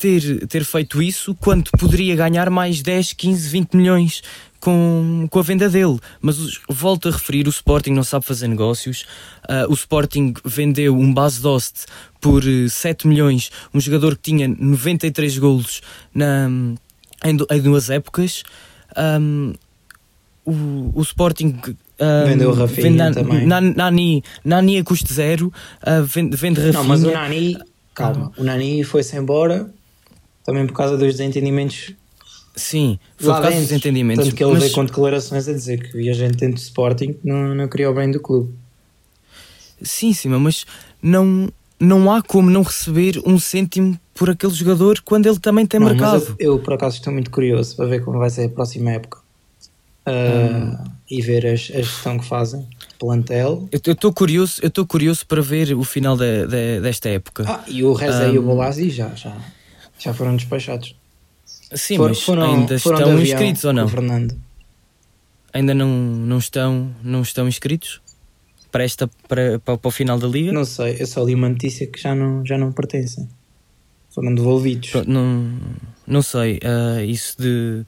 ter, 0.00 0.46
ter 0.46 0.64
feito 0.64 1.02
isso 1.02 1.34
quando 1.34 1.70
poderia 1.78 2.16
ganhar 2.16 2.48
mais 2.48 2.80
10, 2.80 3.12
15, 3.12 3.48
20 3.50 3.76
milhões 3.76 4.22
com, 4.58 5.26
com 5.30 5.38
a 5.38 5.42
venda 5.42 5.68
dele. 5.68 5.98
Mas 6.22 6.58
volto 6.68 7.08
a 7.08 7.12
referir: 7.12 7.46
o 7.46 7.50
Sporting 7.50 7.90
não 7.90 8.02
sabe 8.02 8.24
fazer 8.24 8.48
negócios. 8.48 9.04
Uh, 9.44 9.70
o 9.70 9.74
Sporting 9.74 10.32
vendeu 10.44 10.96
um 10.96 11.12
base 11.12 11.40
Dost 11.40 11.84
por 12.20 12.42
7 12.42 13.06
eh, 13.06 13.08
milhões, 13.08 13.50
um 13.74 13.80
jogador 13.80 14.16
que 14.16 14.22
tinha 14.30 14.48
93 14.48 15.38
golos 15.38 15.82
na, 16.14 16.48
em, 17.24 17.36
em 17.50 17.60
duas 17.60 17.90
épocas. 17.90 18.42
Um, 18.96 19.52
o, 20.44 20.92
o 20.94 21.02
Sporting 21.02 21.60
um, 22.00 22.26
vendeu 22.26 22.50
o 22.50 22.54
Rafinha 22.54 23.04
vende, 23.04 23.14
também. 23.14 23.46
Nani, 23.46 24.24
Nani 24.44 24.78
a 24.78 24.84
custo 24.84 25.12
zero, 25.12 25.52
uh, 25.82 26.02
vende, 26.04 26.36
vende 26.36 26.60
Rafinha. 26.60 26.82
Não, 26.82 26.84
mas 26.84 27.04
o 27.04 27.10
Nani, 27.10 27.58
calma, 27.94 28.32
o 28.36 28.44
Nani 28.44 28.82
foi-se 28.84 29.16
embora 29.16 29.70
também 30.50 30.66
por 30.66 30.74
causa 30.74 30.96
dos 30.96 31.12
desentendimentos 31.14 31.94
Sim, 32.56 32.98
foi 33.16 33.32
por 33.32 33.42
causa 33.42 33.60
dos 33.60 33.72
entendimentos. 33.72 34.24
Tanto 34.24 34.36
que 34.36 34.44
ele 34.44 34.52
mas... 34.52 34.62
veio 34.62 34.74
com 34.74 34.84
declarações 34.84 35.48
a 35.48 35.52
dizer 35.52 35.90
que 35.90 36.10
a 36.10 36.12
gente 36.12 36.36
dentro 36.36 36.56
do 36.56 36.60
Sporting 36.60 37.16
não, 37.24 37.54
não 37.54 37.68
queria 37.68 37.90
o 37.90 37.94
bem 37.94 38.10
do 38.10 38.20
clube. 38.20 38.52
Sim, 39.80 40.12
sim, 40.12 40.28
mas 40.28 40.66
não, 41.00 41.48
não 41.78 42.12
há 42.12 42.20
como 42.20 42.50
não 42.50 42.62
receber 42.62 43.22
um 43.24 43.38
cêntimo 43.38 43.98
por 44.12 44.28
aquele 44.28 44.52
jogador 44.52 45.00
quando 45.02 45.26
ele 45.26 45.38
também 45.38 45.64
tem 45.64 45.80
não, 45.80 45.86
mercado. 45.86 46.36
Eu, 46.38 46.56
eu, 46.56 46.58
por 46.58 46.74
acaso 46.74 46.96
estou 46.96 47.12
muito 47.12 47.30
curioso 47.30 47.76
para 47.76 47.86
ver 47.86 48.04
como 48.04 48.18
vai 48.18 48.28
ser 48.28 48.46
a 48.46 48.48
próxima 48.48 48.90
época 48.90 49.18
uh, 50.06 50.10
hum. 50.10 50.84
e 51.10 51.22
ver 51.22 51.46
a, 51.46 51.52
a 51.52 51.56
gestão 51.56 52.18
que 52.18 52.26
fazem. 52.26 52.66
Plantel. 52.98 53.66
Eu 53.72 53.94
estou 53.94 54.12
curioso, 54.12 54.60
eu 54.60 54.68
estou 54.68 54.86
curioso 54.86 55.24
para 55.26 55.40
ver 55.40 55.72
o 55.72 55.82
final 55.82 56.18
de, 56.18 56.46
de, 56.46 56.80
desta 56.80 57.08
época. 57.08 57.44
Ah, 57.48 57.64
e 57.66 57.82
o 57.82 57.94
Reza 57.94 58.28
um, 58.28 58.34
e 58.34 58.38
o 58.38 58.42
Bolazzi 58.42 58.90
já, 58.90 59.08
já, 59.14 59.34
já 60.00 60.14
foram 60.14 60.36
despachados. 60.36 60.96
Sim, 61.72 61.96
For, 61.96 62.08
mas 62.08 62.22
foram, 62.22 62.54
ainda 62.54 62.74
estão 62.74 63.20
inscritos 63.20 63.64
ou 63.64 63.72
não? 63.72 63.88
Fernando. 63.88 64.36
Ainda 65.52 65.74
não, 65.74 65.88
não, 65.88 66.38
estão, 66.38 66.90
não 67.02 67.22
estão 67.22 67.46
inscritos? 67.46 68.00
Para, 68.70 68.84
esta, 68.84 69.08
para, 69.28 69.58
para, 69.58 69.76
para 69.76 69.88
o 69.88 69.90
final 69.90 70.18
da 70.18 70.28
liga? 70.28 70.52
Não 70.52 70.64
sei, 70.64 70.96
eu 71.00 71.06
só 71.06 71.24
li 71.24 71.34
uma 71.34 71.48
notícia 71.48 71.86
que 71.86 72.00
já 72.00 72.14
não, 72.14 72.44
já 72.46 72.56
não 72.56 72.72
pertencem. 72.72 73.28
Foram 74.10 74.34
devolvidos. 74.34 74.90
Pronto, 74.90 75.10
não, 75.10 75.52
não 76.06 76.22
sei. 76.22 76.58
Uh, 76.58 77.04
isso 77.04 77.36
de 77.38 77.84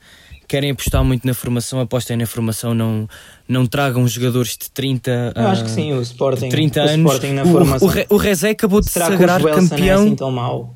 querem 0.46 0.70
apostar 0.70 1.02
muito 1.02 1.26
na 1.26 1.34
formação, 1.34 1.80
apostem 1.80 2.16
na 2.16 2.26
formação, 2.26 2.74
não, 2.74 3.08
não 3.48 3.66
tragam 3.66 4.06
jogadores 4.06 4.50
de 4.50 4.70
30 4.70 5.32
Eu 5.34 5.46
acho 5.48 5.64
que 5.64 5.70
sim, 5.70 5.92
o 5.94 6.02
Sporting, 6.02 6.48
30 6.50 6.78
o 6.78 6.82
anos. 6.82 7.12
Sporting 7.12 7.32
na 7.32 7.46
formação. 7.46 7.88
O, 7.88 7.90
o, 7.90 8.16
o 8.16 8.16
Rezé 8.18 8.50
acabou 8.50 8.80
de 8.80 8.90
Será 8.90 9.06
sagrar 9.06 9.40
que 9.40 9.46
o 9.46 9.54
campeão. 9.54 10.02
É 10.02 10.04
assim 10.04 10.14
tão 10.14 10.30
mau? 10.30 10.74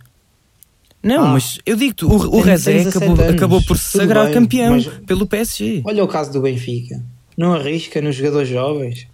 Não, 1.07 1.25
ah, 1.25 1.29
mas 1.29 1.61
eu 1.65 1.77
digo-te, 1.77 2.05
o, 2.05 2.09
o 2.09 2.41
Rezé 2.41 2.81
acabou, 2.81 3.29
acabou 3.29 3.63
por 3.63 3.79
se 3.79 3.97
sagrar 3.97 4.25
bem, 4.25 4.35
campeão 4.35 4.77
pelo 5.07 5.25
PSG. 5.25 5.83
Olha 5.85 6.03
o 6.03 6.09
caso 6.09 6.33
do 6.33 6.41
Benfica. 6.41 7.01
Não 7.39 7.55
arrisca 7.55 8.01
nos 8.01 8.17
jogadores 8.17 8.49
jovens. 8.49 9.07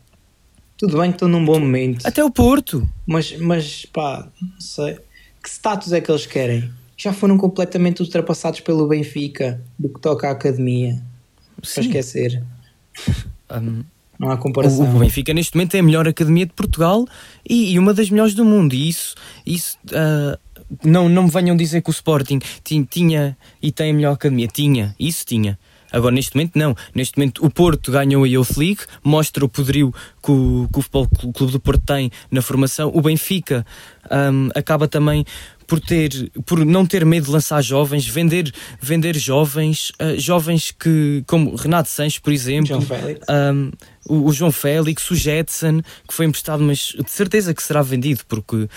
Tudo 0.78 0.98
bem 0.98 1.10
que 1.10 1.16
estão 1.16 1.28
num 1.28 1.44
bom 1.44 1.60
momento. 1.60 2.06
Até 2.06 2.24
o 2.24 2.30
Porto. 2.30 2.88
Mas, 3.06 3.36
mas 3.38 3.84
pá, 3.84 4.26
não 4.40 4.58
sei. 4.58 4.98
Que 5.42 5.50
status 5.50 5.92
é 5.92 6.00
que 6.00 6.10
eles 6.10 6.24
querem? 6.24 6.70
Já 6.96 7.12
foram 7.12 7.36
completamente 7.36 8.00
ultrapassados 8.00 8.60
pelo 8.60 8.88
Benfica 8.88 9.60
do 9.78 9.90
que 9.90 10.00
toca 10.00 10.28
à 10.28 10.30
academia. 10.30 10.94
Sim. 11.62 11.74
Para 11.74 11.82
esquecer. 11.82 12.42
Um, 13.52 13.84
não 14.18 14.30
há 14.30 14.38
comparação. 14.38 14.96
O, 14.96 15.00
Benfica 15.00 15.34
neste 15.34 15.54
momento 15.54 15.74
é 15.74 15.80
a 15.80 15.82
melhor 15.82 16.08
academia 16.08 16.46
de 16.46 16.54
Portugal 16.54 17.04
e, 17.46 17.72
e 17.72 17.78
uma 17.78 17.92
das 17.92 18.08
melhores 18.08 18.32
do 18.32 18.46
mundo. 18.46 18.72
E 18.72 18.88
isso, 18.88 19.14
isso 19.44 19.76
uh, 19.88 20.38
não, 20.84 21.08
não 21.08 21.24
me 21.24 21.30
venham 21.30 21.56
dizer 21.56 21.82
que 21.82 21.90
o 21.90 21.92
Sporting 21.92 22.40
tinha 22.88 23.36
e 23.60 23.72
tem 23.72 23.90
a 23.90 23.94
melhor 23.94 24.12
academia. 24.12 24.48
Tinha, 24.48 24.94
isso 24.98 25.24
tinha. 25.24 25.58
Agora, 25.92 26.14
neste 26.14 26.34
momento, 26.34 26.58
não. 26.58 26.74
Neste 26.94 27.18
momento, 27.18 27.44
o 27.44 27.50
Porto 27.50 27.92
ganhou 27.92 28.24
a 28.24 28.28
Youth 28.28 28.56
League, 28.56 28.80
mostra 29.04 29.44
o 29.44 29.48
poderio 29.48 29.92
que 30.22 30.30
o, 30.30 30.68
que 30.72 30.78
o 30.78 30.82
Futebol 30.82 31.08
Clube 31.34 31.52
do 31.52 31.60
Porto 31.60 31.84
tem 31.84 32.10
na 32.30 32.40
formação. 32.40 32.90
O 32.94 33.02
Benfica 33.02 33.66
um, 34.10 34.48
acaba 34.54 34.88
também 34.88 35.24
por 35.72 35.80
ter 35.80 36.30
por 36.44 36.62
não 36.66 36.84
ter 36.84 37.02
medo 37.02 37.24
de 37.24 37.30
lançar 37.30 37.62
jovens, 37.62 38.06
vender 38.06 38.52
vender 38.78 39.16
jovens, 39.16 39.90
uh, 39.92 40.20
jovens 40.20 40.70
que 40.70 41.24
como 41.26 41.56
Renato 41.56 41.88
Sanches, 41.88 42.18
por 42.18 42.30
exemplo. 42.30 42.78
Um, 43.26 43.70
o, 44.06 44.28
o, 44.28 44.32
João 44.34 44.52
Félix, 44.52 45.10
o 45.10 45.14
Jetson, 45.14 45.80
que 46.06 46.12
foi 46.12 46.26
emprestado, 46.26 46.62
mas 46.62 46.94
de 47.02 47.10
certeza 47.10 47.54
que 47.54 47.62
será 47.62 47.80
vendido 47.80 48.20
porque 48.28 48.56
uh, 48.56 48.68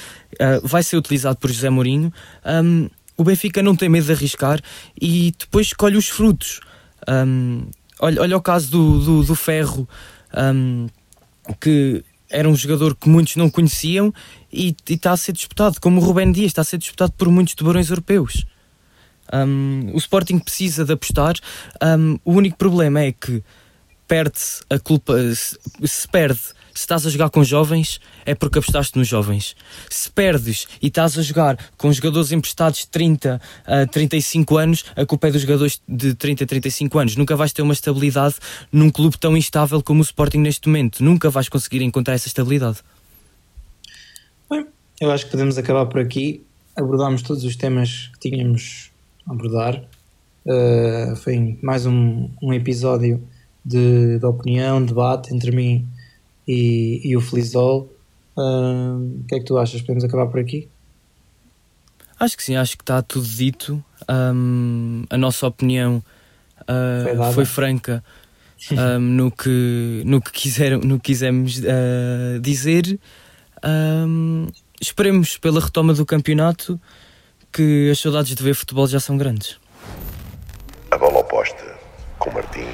vai 0.64 0.84
ser 0.84 0.96
utilizado 0.96 1.38
por 1.38 1.52
José 1.52 1.70
Mourinho. 1.70 2.14
Um, 2.46 2.90
o 3.18 3.26
Benfica 3.26 3.62
não 3.62 3.76
tem 3.76 3.90
medo 3.90 4.06
de 4.06 4.14
arriscar 4.14 4.62
e 5.02 5.34
depois 5.38 5.74
colhe 5.74 5.98
os 5.98 6.08
frutos. 6.08 6.62
Um, 7.10 7.66
olha, 8.00 8.22
olha 8.22 8.38
o 8.38 8.42
caso 8.42 8.72
do, 8.72 9.00
do, 9.00 9.24
do 9.26 9.36
Ferro, 9.36 9.86
que 11.60 12.06
era 12.30 12.50
um 12.50 12.56
jogador 12.56 12.96
que 12.96 13.10
muitos 13.10 13.36
não 13.36 13.50
conheciam 13.50 14.14
e, 14.52 14.76
está 14.88 15.12
a 15.12 15.18
ser 15.18 15.32
disputado, 15.32 15.80
como 15.80 16.02
o 16.02 16.04
Rubén 16.04 16.32
Dias, 16.32 16.48
está 16.48 16.62
a 16.62 16.66
ser 16.66 16.78
disputado 16.78 17.12
por 17.14 17.30
muitos 17.30 17.54
tubarões 17.56 17.90
europeus. 17.90 18.46
Um, 19.34 19.92
o 19.94 19.98
Sporting 19.98 20.40
precisa 20.40 20.86
de 20.86 20.94
apostar. 20.94 21.36
Um, 21.82 22.20
o 22.24 22.34
único 22.34 22.58
problema 22.58 23.02
é 23.02 23.12
que 23.12 23.44
perde-se 24.08 24.64
a 24.70 24.80
culpa, 24.80 25.16
se, 25.34 25.58
se 25.84 26.08
perde 26.08 26.42
se 26.76 26.82
estás 26.82 27.06
a 27.06 27.10
jogar 27.10 27.30
com 27.30 27.42
jovens, 27.42 28.02
é 28.26 28.36
porque 28.36 28.60
apostaste 28.60 28.98
nos 28.98 29.08
jovens. 29.08 29.56
Se 29.90 30.12
perdes 30.12 30.68
e 30.82 30.88
estás 30.88 31.18
a 31.18 31.22
jogar 31.22 31.58
com 31.78 31.92
jogadores 31.92 32.34
emprestados 32.34 32.82
de 32.82 32.88
30 32.90 33.42
a 33.66 33.88
35 33.88 34.58
anos, 34.58 34.86
a 34.94 35.06
culpa 35.06 35.30
é 35.30 35.32
dos 35.32 35.42
jogadores 35.42 35.82
de 35.88 36.14
30 36.14 36.44
a 36.44 36.48
35 36.48 37.00
anos. 37.00 37.16
Nunca 37.16 37.34
vais 37.36 37.54
ter 37.54 37.62
uma 37.62 37.74
estabilidade 37.74 38.36
num 38.74 38.90
clube 38.90 39.18
tão 39.18 39.38
instável 39.38 39.82
como 39.82 40.02
o 40.02 40.04
Sporting 40.04 40.40
neste 40.40 40.68
momento. 40.68 41.02
Nunca 41.02 41.30
vais 41.30 41.48
conseguir 41.48 41.82
encontrar 41.82 42.14
essa 42.14 42.28
estabilidade. 42.28 42.80
Bem, 44.50 44.66
eu 45.00 45.10
acho 45.12 45.26
que 45.26 45.32
podemos 45.32 45.58
acabar 45.58 45.86
por 45.86 46.02
aqui. 46.02 46.46
Abordámos 46.76 47.22
todos 47.22 47.46
os 47.46 47.56
temas 47.56 48.12
que 48.20 48.30
tínhamos 48.30 48.92
a 49.26 49.32
abordar. 49.32 49.82
Uh, 50.46 51.16
foi 51.16 51.58
mais 51.62 51.86
um, 51.86 52.30
um 52.44 52.54
episódio 52.54 53.26
de, 53.64 54.20
de 54.20 54.26
opinião, 54.26 54.84
debate 54.84 55.34
entre 55.34 55.56
mim 55.56 55.88
e, 56.48 57.02
e 57.04 57.18
o 57.18 57.22
Felizol. 57.22 57.92
Uh, 58.38 59.22
o 59.22 59.26
que 59.28 59.36
é 59.36 59.40
que 59.40 59.46
tu 59.46 59.58
achas? 59.58 59.82
Podemos 59.82 60.04
acabar 60.04 60.28
por 60.28 60.40
aqui? 60.40 60.68
Acho 62.20 62.38
que 62.38 62.44
sim, 62.44 62.56
acho 62.56 62.78
que 62.78 62.84
está 62.84 63.02
tudo 63.02 63.28
dito. 63.28 63.84
Um, 64.10 65.04
a 65.10 65.18
nossa 65.18 65.48
opinião 65.48 66.04
uh, 66.62 67.16
foi, 67.18 67.34
foi, 67.34 67.46
franca 67.46 68.04
um, 68.72 69.00
no, 69.00 69.32
que, 69.32 70.04
no, 70.06 70.22
que 70.22 70.32
quiser, 70.32 70.78
no 70.78 71.00
que 71.00 71.08
quisemos 71.08 71.60
uh, 71.60 72.40
dizer. 72.40 73.00
Um, 73.64 74.48
esperemos 74.80 75.38
pela 75.38 75.60
retoma 75.60 75.94
do 75.94 76.06
campeonato 76.06 76.80
que 77.52 77.90
as 77.90 78.00
saudades 78.00 78.36
de 78.36 78.44
ver 78.44 78.54
futebol 78.54 78.88
já 78.88 79.00
são 79.00 79.18
grandes. 79.18 79.58
A 80.92 80.98
bola 80.98 81.20
oposta 81.20 81.76
com 82.20 82.32
Martim 82.32 82.68